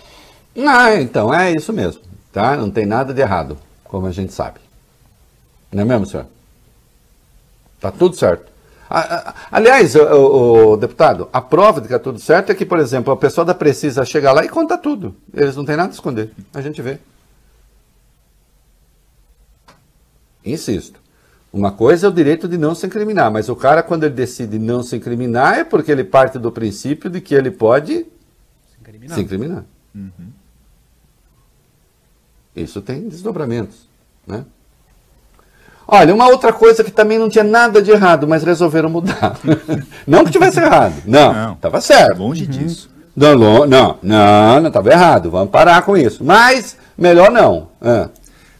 [0.55, 2.03] Ah, então, é isso mesmo.
[2.31, 2.59] Tá?
[2.59, 4.61] Não tem nada de errado, como a gente sabe.
[5.73, 6.27] Não é mesmo, senhor?
[7.81, 8.52] Tá tudo certo.
[9.51, 13.11] Aliás, o, o, deputado, a prova de que é tudo certo é que, por exemplo,
[13.13, 15.15] a pessoa da Precisa chega lá e conta tudo.
[15.33, 16.31] Eles não têm nada a esconder.
[16.53, 16.99] A gente vê.
[20.45, 21.01] Insisto.
[21.51, 24.59] Uma coisa é o direito de não se incriminar, mas o cara, quando ele decide
[24.59, 29.15] não se incriminar, é porque ele parte do princípio de que ele pode se incriminar.
[29.15, 29.65] Se incriminar.
[29.95, 30.33] Uhum.
[32.57, 33.89] Isso tem desdobramentos.
[34.27, 34.45] Né?
[35.95, 39.37] Olha, uma outra coisa que também não tinha nada de errado, mas resolveram mudar.
[40.09, 40.95] não que tivesse errado.
[41.05, 42.19] Não, estava certo.
[42.19, 42.51] Longe uhum.
[42.51, 42.89] disso.
[43.15, 45.31] Não, não, não, não, estava errado.
[45.31, 46.25] Vamos parar com isso.
[46.25, 47.69] Mas melhor não.
[47.79, 48.09] Ah.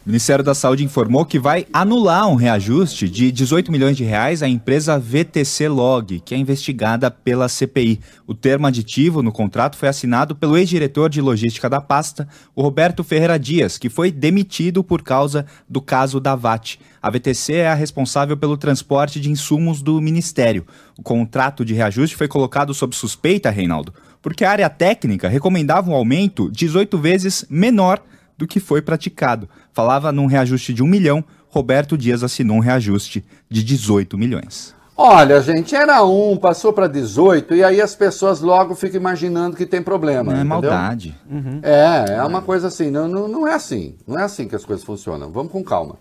[0.05, 4.43] O Ministério da Saúde informou que vai anular um reajuste de 18 milhões de reais
[4.43, 8.01] à empresa VTC Log, que é investigada pela CPI.
[8.27, 13.01] O termo aditivo no contrato foi assinado pelo ex-diretor de logística da pasta, o Roberto
[13.01, 16.79] Ferreira Dias, que foi demitido por causa do caso da VAT.
[17.01, 20.67] A VTC é a responsável pelo transporte de insumos do Ministério.
[20.99, 25.95] O contrato de reajuste foi colocado sob suspeita, Reinaldo, porque a área técnica recomendava um
[25.95, 28.03] aumento 18 vezes menor
[28.43, 29.49] do que foi praticado.
[29.71, 34.75] Falava num reajuste de 1 milhão, Roberto Dias assinou um reajuste de 18 milhões.
[34.95, 39.65] Olha, gente, era um, passou para 18, e aí as pessoas logo ficam imaginando que
[39.65, 40.31] tem problema.
[40.31, 41.17] Não é maldade.
[41.27, 41.59] Uhum.
[41.63, 43.95] É, é uma coisa assim, não, não, não é assim.
[44.05, 45.31] Não é assim que as coisas funcionam.
[45.31, 45.95] Vamos com calma.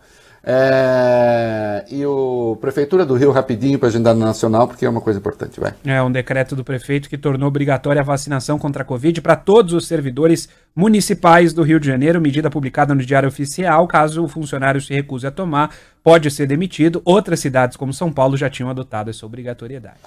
[0.44, 5.20] É, e o Prefeitura do Rio, rapidinho para a agenda nacional, porque é uma coisa
[5.20, 5.72] importante, vai.
[5.84, 9.72] É um decreto do prefeito que tornou obrigatória a vacinação contra a Covid para todos
[9.72, 13.86] os servidores municipais do Rio de Janeiro, medida publicada no Diário Oficial.
[13.86, 15.72] Caso o funcionário se recuse a tomar,
[16.02, 17.00] pode ser demitido.
[17.04, 20.00] Outras cidades, como São Paulo, já tinham adotado essa obrigatoriedade.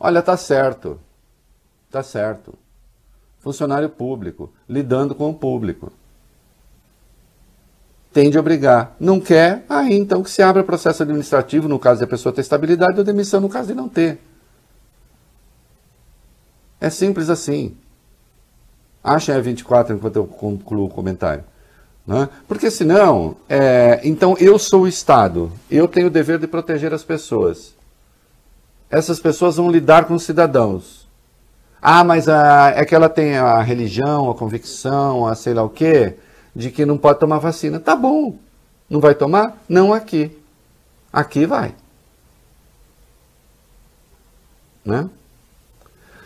[0.00, 0.98] Olha, tá certo.
[1.90, 2.54] Tá certo.
[3.38, 5.92] Funcionário público, lidando com o público
[8.12, 8.94] tem de obrigar.
[9.00, 12.42] Não quer, aí então que se abra processo administrativo no caso de a pessoa ter
[12.42, 14.18] estabilidade ou demissão no caso de não ter.
[16.80, 17.76] É simples assim.
[19.02, 21.44] Achem a 24 enquanto eu concluo o comentário.
[22.06, 22.28] Né?
[22.48, 27.04] Porque senão, é, então eu sou o Estado, eu tenho o dever de proteger as
[27.04, 27.74] pessoas.
[28.90, 31.08] Essas pessoas vão lidar com os cidadãos.
[31.80, 35.68] Ah, mas a, é que ela tem a religião, a convicção, a sei lá o
[35.68, 36.16] quê,
[36.54, 37.80] de que não pode tomar vacina.
[37.80, 38.36] Tá bom.
[38.88, 39.56] Não vai tomar?
[39.68, 40.30] Não aqui.
[41.12, 41.74] Aqui vai.
[44.84, 45.08] Né?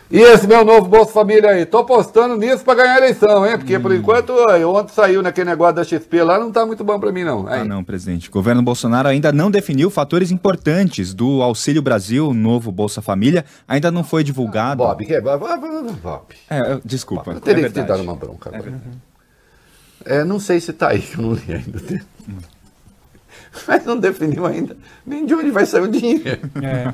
[0.08, 1.66] E esse meu novo Bolsa Família aí?
[1.66, 3.58] Tô apostando nisso para ganhar a eleição, hein?
[3.58, 3.82] Porque hum.
[3.82, 4.32] por enquanto,
[4.68, 7.48] ontem saiu naquele negócio da XP lá, não tá muito bom para mim, não.
[7.48, 7.60] Aí.
[7.60, 8.28] Ah, não, presidente.
[8.28, 13.44] O governo Bolsonaro ainda não definiu fatores importantes do Auxílio Brasil, novo Bolsa Família.
[13.66, 14.84] Ainda não foi divulgado.
[14.84, 15.20] Bob, que é?
[15.20, 15.44] Bob.
[16.00, 16.22] Bob.
[16.48, 17.32] É, desculpa.
[17.32, 18.70] eu teria é que te dar uma bronca agora.
[18.70, 19.05] É,
[20.04, 21.80] é, não sei se tá aí, que eu não li ainda.
[23.66, 24.76] Mas não definiu ainda
[25.06, 26.40] nem de onde vai sair o dinheiro.
[26.62, 26.92] É.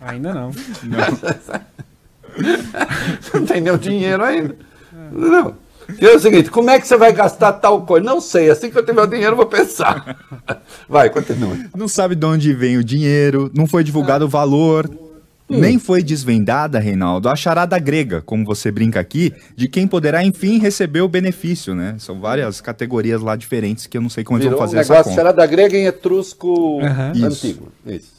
[0.00, 0.52] Ainda não.
[0.84, 0.98] não.
[3.40, 4.56] não tem nem o dinheiro ainda.
[5.10, 5.56] Não.
[6.00, 8.04] E é o seguinte, como é que você vai gastar tal coisa?
[8.04, 10.18] Não sei, assim que eu tiver o dinheiro eu vou pensar.
[10.86, 11.56] Vai, continua.
[11.74, 14.88] Não sabe de onde vem o dinheiro, não foi divulgado o valor,
[15.50, 15.58] Hum.
[15.60, 20.58] Nem foi desvendada, Reinaldo, a charada grega, como você brinca aqui, de quem poderá, enfim,
[20.58, 21.96] receber o benefício, né?
[21.98, 24.80] São várias categorias lá diferentes que eu não sei como Virou eles vão fazer um
[24.80, 27.24] essa negócio, charada grega em etrusco uhum.
[27.24, 27.72] antigo.
[27.86, 28.17] Isso.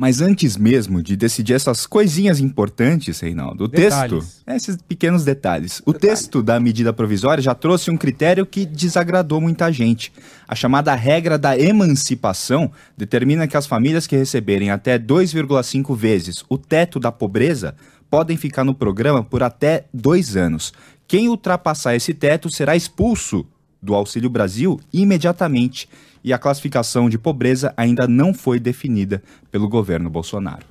[0.00, 4.24] Mas antes mesmo de decidir essas coisinhas importantes, Reinaldo, o detalhes.
[4.24, 9.42] texto, esses pequenos detalhes, o texto da medida provisória já trouxe um critério que desagradou
[9.42, 10.10] muita gente.
[10.48, 16.56] A chamada regra da emancipação determina que as famílias que receberem até 2,5 vezes o
[16.56, 17.74] teto da pobreza
[18.08, 20.72] podem ficar no programa por até dois anos.
[21.06, 23.44] Quem ultrapassar esse teto será expulso
[23.82, 25.86] do Auxílio Brasil imediatamente
[26.22, 30.64] e a classificação de pobreza ainda não foi definida pelo governo Bolsonaro.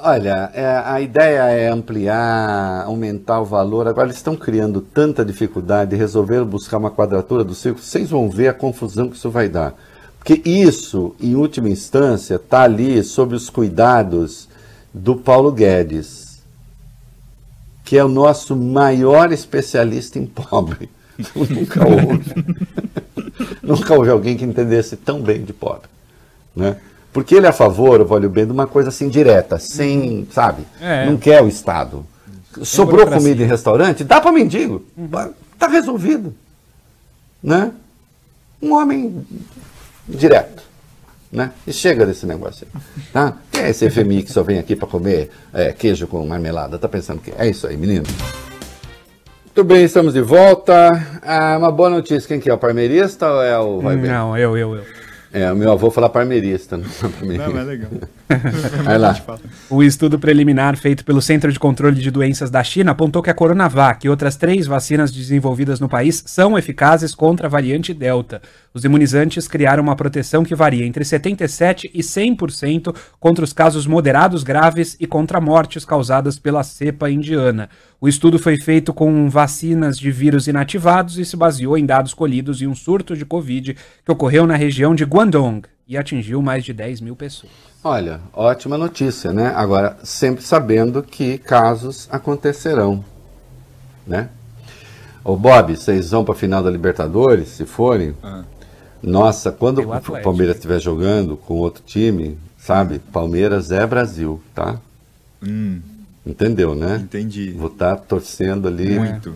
[0.00, 3.88] Olha, é, a ideia é ampliar, aumentar o valor.
[3.88, 7.84] Agora eles estão criando tanta dificuldade, resolveram buscar uma quadratura do círculo.
[7.84, 9.74] Vocês vão ver a confusão que isso vai dar.
[10.18, 14.48] Porque isso, em última instância, está ali sob os cuidados
[14.94, 16.42] do Paulo Guedes,
[17.84, 20.88] que é o nosso maior especialista em pobre.
[21.34, 22.34] Nunca houve.
[23.62, 25.88] Nunca houve alguém que entendesse tão bem de pobre.
[26.54, 26.76] Né?
[27.12, 30.62] Porque ele é a favor, o bem, de uma coisa assim direta, sem, sabe?
[30.80, 31.06] É.
[31.06, 32.04] Não quer o Estado.
[32.62, 34.04] Sobrou comida em restaurante?
[34.04, 34.84] Dá para mendigo.
[34.96, 35.08] Uhum.
[35.58, 36.34] Tá resolvido.
[37.42, 37.72] Né?
[38.60, 39.24] Um homem
[40.06, 40.62] direto.
[41.30, 41.52] Né?
[41.66, 42.82] E chega desse negócio aí.
[43.12, 43.36] Tá?
[43.52, 46.78] Quem é esse FMI que só vem aqui para comer é, queijo com marmelada?
[46.78, 48.06] Tá pensando que é isso aí, menino?
[49.58, 51.20] Muito bem, estamos de volta.
[51.20, 52.54] Ah, uma boa notícia, quem que é?
[52.54, 54.08] O parmeirista ou é o Vai Bem?
[54.08, 54.84] Não, eu, eu, eu.
[55.32, 57.50] É, o meu avô fala parmeirista, não é parmeirista.
[57.50, 57.90] Não, é legal.
[58.84, 59.20] Vai lá.
[59.68, 63.34] O estudo preliminar feito pelo Centro de Controle de Doenças da China apontou que a
[63.34, 68.40] Coronavac e outras três vacinas desenvolvidas no país são eficazes contra a variante Delta.
[68.78, 74.44] Os imunizantes criaram uma proteção que varia entre 77% e 100% contra os casos moderados
[74.44, 77.68] graves e contra mortes causadas pela cepa indiana.
[78.00, 82.62] O estudo foi feito com vacinas de vírus inativados e se baseou em dados colhidos
[82.62, 86.72] em um surto de Covid que ocorreu na região de Guangdong e atingiu mais de
[86.72, 87.50] 10 mil pessoas.
[87.82, 89.52] Olha, ótima notícia, né?
[89.56, 93.04] Agora, sempre sabendo que casos acontecerão,
[94.06, 94.28] né?
[95.24, 98.14] Ô Bob, vocês vão para a final da Libertadores, se forem?
[98.22, 98.44] Ah.
[99.02, 102.98] Nossa, quando o Palmeiras estiver jogando com outro time, sabe?
[102.98, 104.76] Palmeiras é Brasil, tá?
[105.42, 105.80] Hum.
[106.26, 107.00] Entendeu, né?
[107.02, 107.52] Entendi.
[107.52, 108.98] Vou estar tá torcendo ali.
[108.98, 109.34] Muito.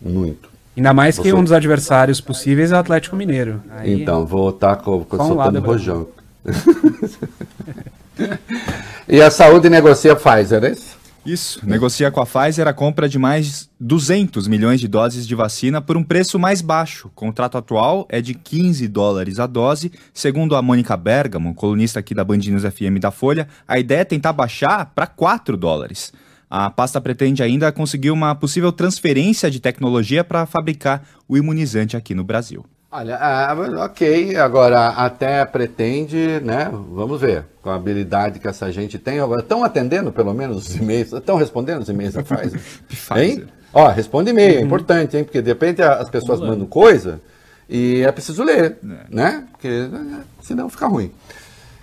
[0.00, 0.52] Muito.
[0.76, 3.60] Ainda mais que um dos adversários possíveis é o Atlético Mineiro.
[3.70, 4.00] Aí...
[4.00, 6.06] Então, vou estar tá com, com um soltando rojão.
[9.08, 10.96] e a saúde negocia Pfizer, é isso?
[11.24, 15.80] Isso, negocia com a Pfizer a compra de mais 200 milhões de doses de vacina
[15.80, 17.06] por um preço mais baixo.
[17.06, 19.92] O contrato atual é de 15 dólares a dose.
[20.12, 24.04] Segundo a Mônica Bergamo, colunista aqui da Band News FM da Folha, a ideia é
[24.04, 26.12] tentar baixar para 4 dólares.
[26.50, 32.14] A pasta pretende ainda conseguir uma possível transferência de tecnologia para fabricar o imunizante aqui
[32.14, 32.64] no Brasil.
[32.94, 36.70] Olha, ah, ok, agora até pretende, né?
[36.70, 39.18] Vamos ver, com a habilidade que essa gente tem.
[39.18, 42.60] Agora, estão atendendo pelo menos os e-mails, estão respondendo os e-mails da Pfizer?
[43.16, 43.46] hein?
[43.72, 44.66] Ó, responde e-mail, é uhum.
[44.66, 45.24] importante, hein?
[45.24, 47.18] Porque de repente as pessoas mandam coisa
[47.66, 48.96] e é preciso ler, é.
[49.08, 49.44] né?
[49.52, 49.88] Porque
[50.42, 51.10] senão fica ruim.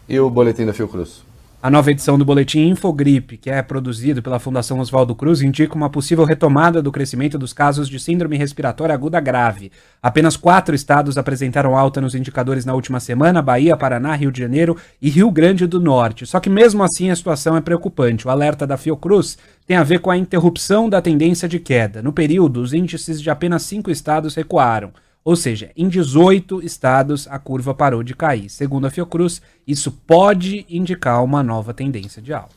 [0.08, 1.24] E o boletim da Fiocruz?
[1.62, 5.90] A nova edição do boletim Infogripe, que é produzido pela Fundação Oswaldo Cruz, indica uma
[5.90, 9.70] possível retomada do crescimento dos casos de síndrome respiratória aguda grave.
[10.02, 14.78] Apenas quatro estados apresentaram alta nos indicadores na última semana: Bahia, Paraná, Rio de Janeiro
[15.02, 16.26] e Rio Grande do Norte.
[16.26, 18.26] Só que mesmo assim a situação é preocupante.
[18.26, 19.38] O alerta da Fiocruz
[19.68, 22.02] tem a ver com a interrupção da tendência de queda.
[22.02, 24.94] No período, os índices de apenas cinco estados recuaram.
[25.30, 28.50] Ou seja, em 18 estados a curva parou de cair.
[28.50, 32.56] Segundo a Fiocruz, isso pode indicar uma nova tendência de alta.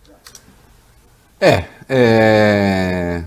[1.39, 3.25] É, é,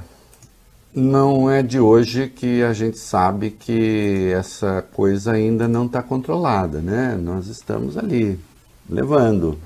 [0.96, 6.82] não é de hoje que a gente sabe que essa coisa ainda não está controlada,
[6.82, 7.16] né?
[7.16, 8.40] Nós estamos ali
[8.90, 9.60] levando.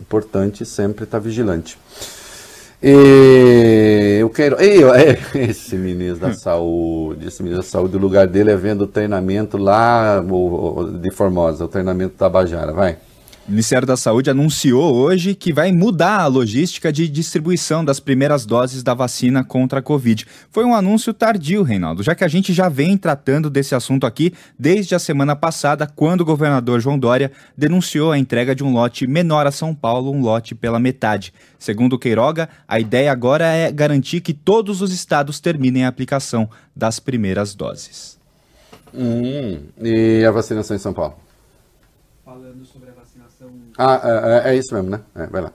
[0.00, 1.76] Importante sempre estar tá vigilante.
[2.82, 4.56] E eu quero.
[5.34, 9.58] esse ministro da Saúde, esse ministro da Saúde, o lugar dele é vendo o treinamento
[9.58, 10.22] lá
[11.00, 12.96] de Formosa, o treinamento Tabajara, vai.
[13.48, 18.46] O Ministério da Saúde anunciou hoje que vai mudar a logística de distribuição das primeiras
[18.46, 20.26] doses da vacina contra a Covid.
[20.50, 24.32] Foi um anúncio tardio, Reinaldo, já que a gente já vem tratando desse assunto aqui
[24.58, 29.06] desde a semana passada, quando o governador João Dória denunciou a entrega de um lote
[29.06, 31.32] menor a São Paulo, um lote pela metade.
[31.58, 37.00] Segundo Queiroga, a ideia agora é garantir que todos os estados terminem a aplicação das
[37.00, 38.18] primeiras doses.
[38.94, 41.16] Hum, e a vacinação em São Paulo?
[42.24, 42.89] Falando sobre
[43.78, 44.00] ah,
[44.44, 45.00] é, é, é isso mesmo, né?
[45.14, 45.52] É, vai lá.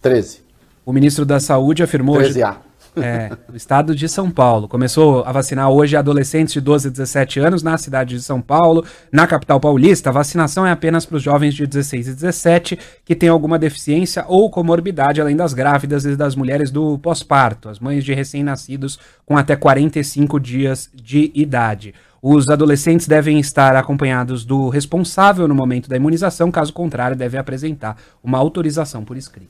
[0.00, 0.42] 13.
[0.84, 2.56] O ministro da Saúde afirmou 13A.
[2.96, 4.66] É, o estado de São Paulo.
[4.66, 8.84] Começou a vacinar hoje adolescentes de 12 a 17 anos na cidade de São Paulo,
[9.12, 10.10] na capital paulista.
[10.10, 14.24] A vacinação é apenas para os jovens de 16 e 17 que têm alguma deficiência
[14.26, 19.36] ou comorbidade, além das grávidas e das mulheres do pós-parto, as mães de recém-nascidos com
[19.36, 21.94] até 45 dias de idade.
[22.22, 27.96] Os adolescentes devem estar acompanhados do responsável no momento da imunização, caso contrário, devem apresentar
[28.22, 29.48] uma autorização por escrito.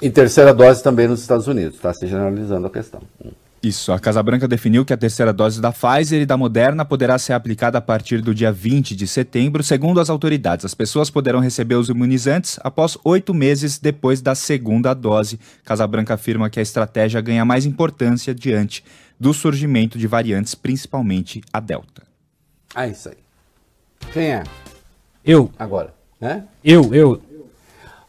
[0.00, 3.02] E terceira dose também nos Estados Unidos, está se generalizando a questão.
[3.62, 7.18] Isso, a Casa Branca definiu que a terceira dose da Pfizer e da Moderna poderá
[7.18, 9.62] ser aplicada a partir do dia 20 de setembro.
[9.62, 14.94] Segundo as autoridades, as pessoas poderão receber os imunizantes após oito meses depois da segunda
[14.94, 15.38] dose.
[15.62, 18.82] Casa Branca afirma que a estratégia ganha mais importância diante
[19.20, 22.02] do surgimento de variantes, principalmente a Delta.
[22.74, 23.18] Ah, isso aí.
[24.12, 24.44] Quem é?
[25.22, 25.52] Eu.
[25.58, 26.44] Agora, né?
[26.64, 27.22] Eu, eu.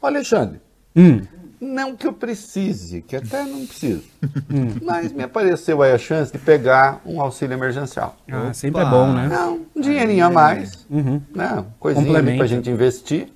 [0.02, 0.62] Olha, Alexandre.
[0.96, 1.22] Hum.
[1.60, 4.04] Não que eu precise, que até não preciso.
[4.54, 4.76] Hum.
[4.84, 8.18] Mas me apareceu aí a chance de pegar um auxílio emergencial.
[8.30, 8.54] Ah, Opa.
[8.54, 9.28] sempre é bom, né?
[9.28, 10.86] Não, um dinheirinho a mais.
[10.90, 11.22] Uhum.
[11.34, 11.66] Né?
[11.80, 13.30] Coisinha ali pra gente investir.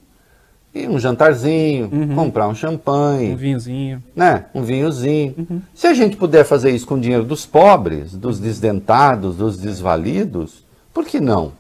[0.76, 2.16] E um jantarzinho, uhum.
[2.16, 3.32] comprar um champanhe.
[3.32, 4.04] Um vinhozinho.
[4.14, 4.44] Né?
[4.54, 5.34] Um vinhozinho.
[5.38, 5.62] Uhum.
[5.74, 10.66] Se a gente puder fazer isso com o dinheiro dos pobres, dos desdentados, dos desvalidos,
[10.94, 11.54] por que não?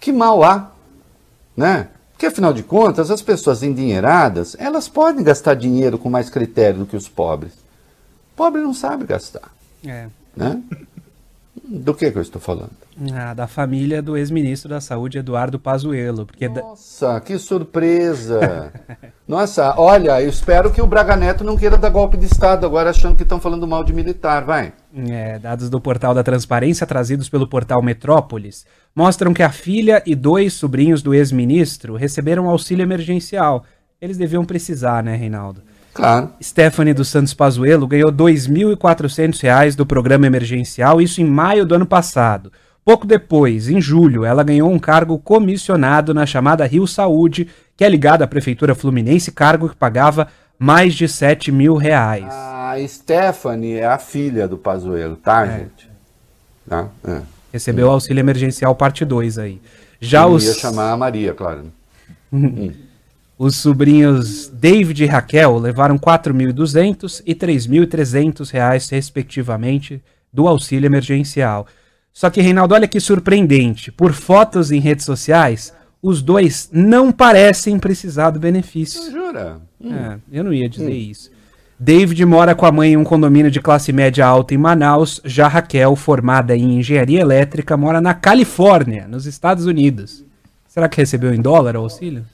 [0.00, 0.70] Que mal há,
[1.54, 1.88] né?
[2.12, 6.86] Porque afinal de contas, as pessoas endinheiradas, elas podem gastar dinheiro com mais critério do
[6.86, 7.52] que os pobres.
[7.52, 9.50] O pobre não sabe gastar.
[9.84, 10.06] É.
[10.34, 10.62] Né?
[11.82, 12.70] Do que, que eu estou falando?
[13.12, 16.24] Ah, da família do ex-ministro da Saúde, Eduardo Pazuello.
[16.24, 18.72] Porque Nossa, que surpresa!
[19.28, 22.90] Nossa, olha, eu espero que o Braga Neto não queira dar golpe de Estado agora
[22.90, 24.72] achando que estão falando mal de militar, vai.
[24.94, 28.64] É, dados do portal da Transparência, trazidos pelo portal Metrópolis,
[28.94, 33.64] mostram que a filha e dois sobrinhos do ex-ministro receberam auxílio emergencial.
[34.00, 35.62] Eles deviam precisar, né, Reinaldo?
[35.96, 36.30] Claro.
[36.42, 41.86] Stephanie dos Santos Pazuello ganhou R$ 2.400 do programa emergencial, isso em maio do ano
[41.86, 42.52] passado.
[42.84, 47.88] Pouco depois, em julho, ela ganhou um cargo comissionado na chamada Rio Saúde, que é
[47.88, 50.28] ligada à Prefeitura Fluminense, cargo que pagava
[50.58, 52.26] mais de 7 mil reais.
[52.30, 55.58] A Stephanie é a filha do Pazuello, tá, é.
[55.58, 55.90] gente?
[56.68, 56.88] Tá?
[57.08, 57.22] É.
[57.54, 59.60] Recebeu auxílio emergencial parte 2 aí.
[59.98, 60.44] Já Eu os...
[60.44, 61.72] ia chamar a Maria, claro.
[62.30, 62.70] hum.
[63.38, 71.66] Os sobrinhos David e Raquel levaram 4.200 e 3.300 reais, respectivamente, do auxílio emergencial.
[72.12, 73.92] Só que, Reinaldo, olha que surpreendente.
[73.92, 79.10] Por fotos em redes sociais, os dois não parecem precisar do benefício.
[79.10, 79.60] Jura?
[79.78, 79.92] Hum.
[79.92, 81.10] É, eu não ia dizer hum.
[81.10, 81.30] isso.
[81.78, 85.20] David mora com a mãe em um condomínio de classe média alta em Manaus.
[85.26, 90.24] Já Raquel, formada em engenharia elétrica, mora na Califórnia, nos Estados Unidos.
[90.66, 92.24] Será que recebeu em dólar o auxílio?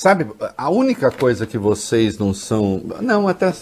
[0.00, 0.26] Sabe,
[0.56, 2.80] a única coisa que vocês não são.
[3.02, 3.52] Não, até.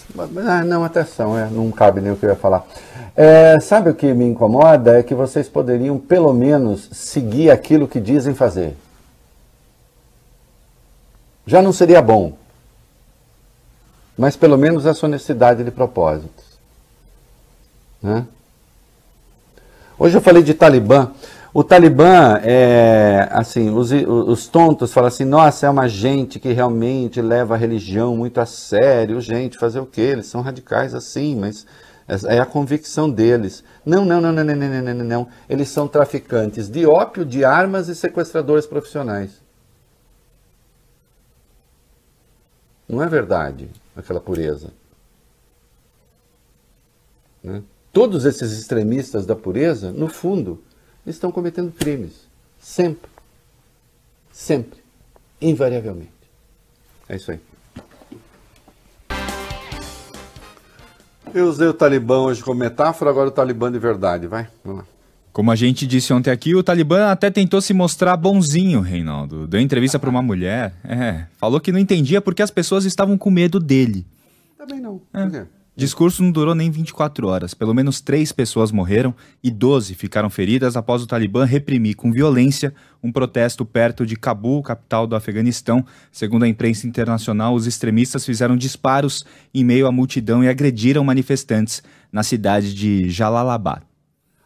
[0.47, 2.65] Ah, não, até são, é, não cabe nem o que eu ia falar.
[3.13, 4.97] É, sabe o que me incomoda?
[4.97, 8.73] É que vocês poderiam, pelo menos, seguir aquilo que dizem fazer.
[11.45, 12.37] Já não seria bom.
[14.17, 16.45] Mas pelo menos essa honestidade de propósitos.
[18.01, 18.25] Né?
[19.97, 21.11] Hoje eu falei de Talibã.
[21.51, 27.21] O Talibã, é, assim, os, os tontos falam assim, nossa, é uma gente que realmente
[27.21, 29.19] leva a religião muito a sério.
[29.19, 30.01] Gente, fazer o quê?
[30.01, 31.65] Eles são radicais assim, mas
[32.27, 33.63] é a convicção deles.
[33.83, 35.27] Não, não, não, não, não, não, não, não.
[35.49, 39.41] Eles são traficantes de ópio, de armas e sequestradores profissionais.
[42.87, 44.71] Não é verdade aquela pureza.
[47.43, 47.63] Né?
[47.91, 50.61] todos esses extremistas da pureza, no fundo,
[51.05, 52.27] estão cometendo crimes.
[52.59, 53.09] Sempre.
[54.31, 54.79] Sempre.
[55.41, 56.11] Invariavelmente.
[57.07, 57.39] É isso aí.
[61.33, 64.27] Eu usei o Talibã hoje como metáfora, agora o Talibã de verdade.
[64.27, 64.87] Vai, vamos lá.
[65.31, 69.47] Como a gente disse ontem aqui, o Talibã até tentou se mostrar bonzinho, Reinaldo.
[69.47, 70.73] Deu entrevista para uma mulher.
[70.83, 74.05] É, falou que não entendia porque as pessoas estavam com medo dele.
[74.57, 74.99] Também não.
[75.13, 75.23] É.
[75.23, 75.45] Por quê?
[75.79, 77.53] Discurso não durou nem 24 horas.
[77.53, 82.73] Pelo menos três pessoas morreram e 12 ficaram feridas após o Talibã reprimir com violência
[83.01, 85.85] um protesto perto de Cabul, capital do Afeganistão.
[86.11, 89.23] Segundo a imprensa internacional, os extremistas fizeram disparos
[89.53, 93.81] em meio à multidão e agrediram manifestantes na cidade de Jalalabad.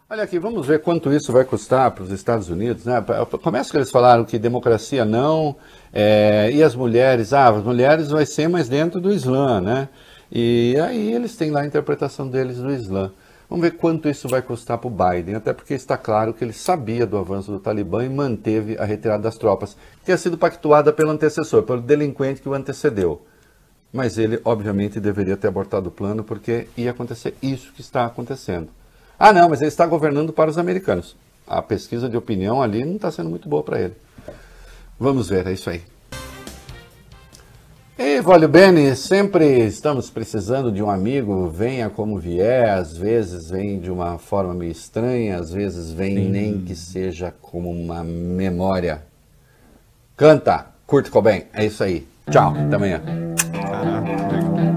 [0.08, 2.86] Olha aqui, vamos ver quanto isso vai custar para os Estados Unidos.
[2.86, 3.04] Né?
[3.42, 5.56] Começa que eles falaram que democracia não,
[5.92, 9.90] é, e as mulheres, ah, as mulheres vai ser mais dentro do Islã, né?
[10.36, 13.12] E aí eles têm lá a interpretação deles do Islã.
[13.48, 16.54] Vamos ver quanto isso vai custar para o Biden, até porque está claro que ele
[16.54, 20.92] sabia do avanço do Talibã e manteve a retirada das tropas, que tinha sido pactuada
[20.92, 23.22] pelo antecessor, pelo delinquente que o antecedeu.
[23.94, 28.70] Mas ele, obviamente, deveria ter abortado o plano, porque ia acontecer isso que está acontecendo.
[29.20, 31.16] Ah, não, mas ele está governando para os americanos.
[31.46, 33.94] A pesquisa de opinião ali não está sendo muito boa para ele.
[35.00, 35.84] Vamos ver, é isso aí.
[37.98, 43.80] E Vólio Bene, sempre estamos precisando de um amigo, venha como vier, às vezes vem
[43.80, 46.30] de uma forma meio estranha, às vezes vem Sim.
[46.30, 49.04] nem que seja como uma memória.
[50.18, 52.08] Canta, Kurt Cobain, é isso aí.
[52.32, 53.02] Tchau, até amanhã.
[53.52, 54.72] Caraca, legal.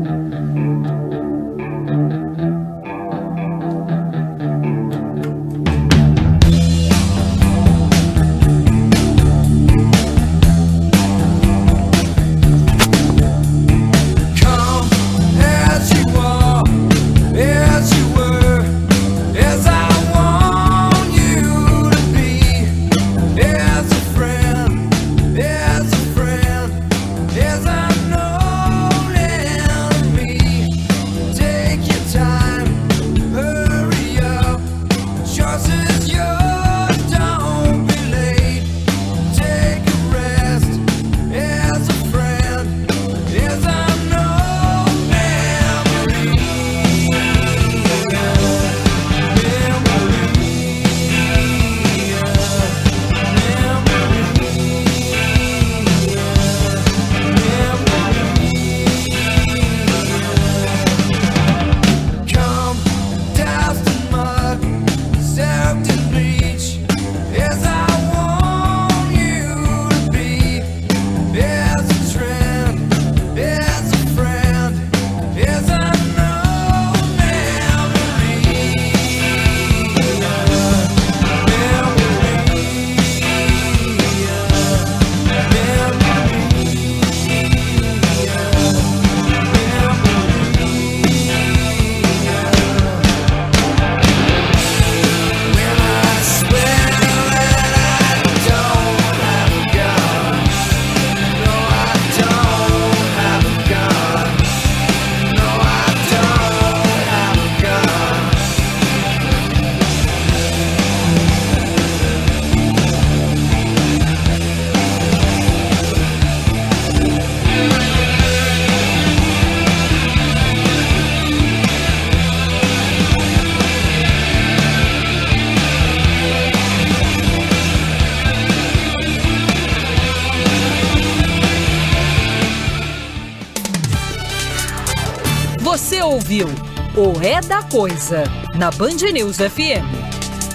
[137.23, 138.25] É da Coisa
[138.57, 140.06] na Band News FM.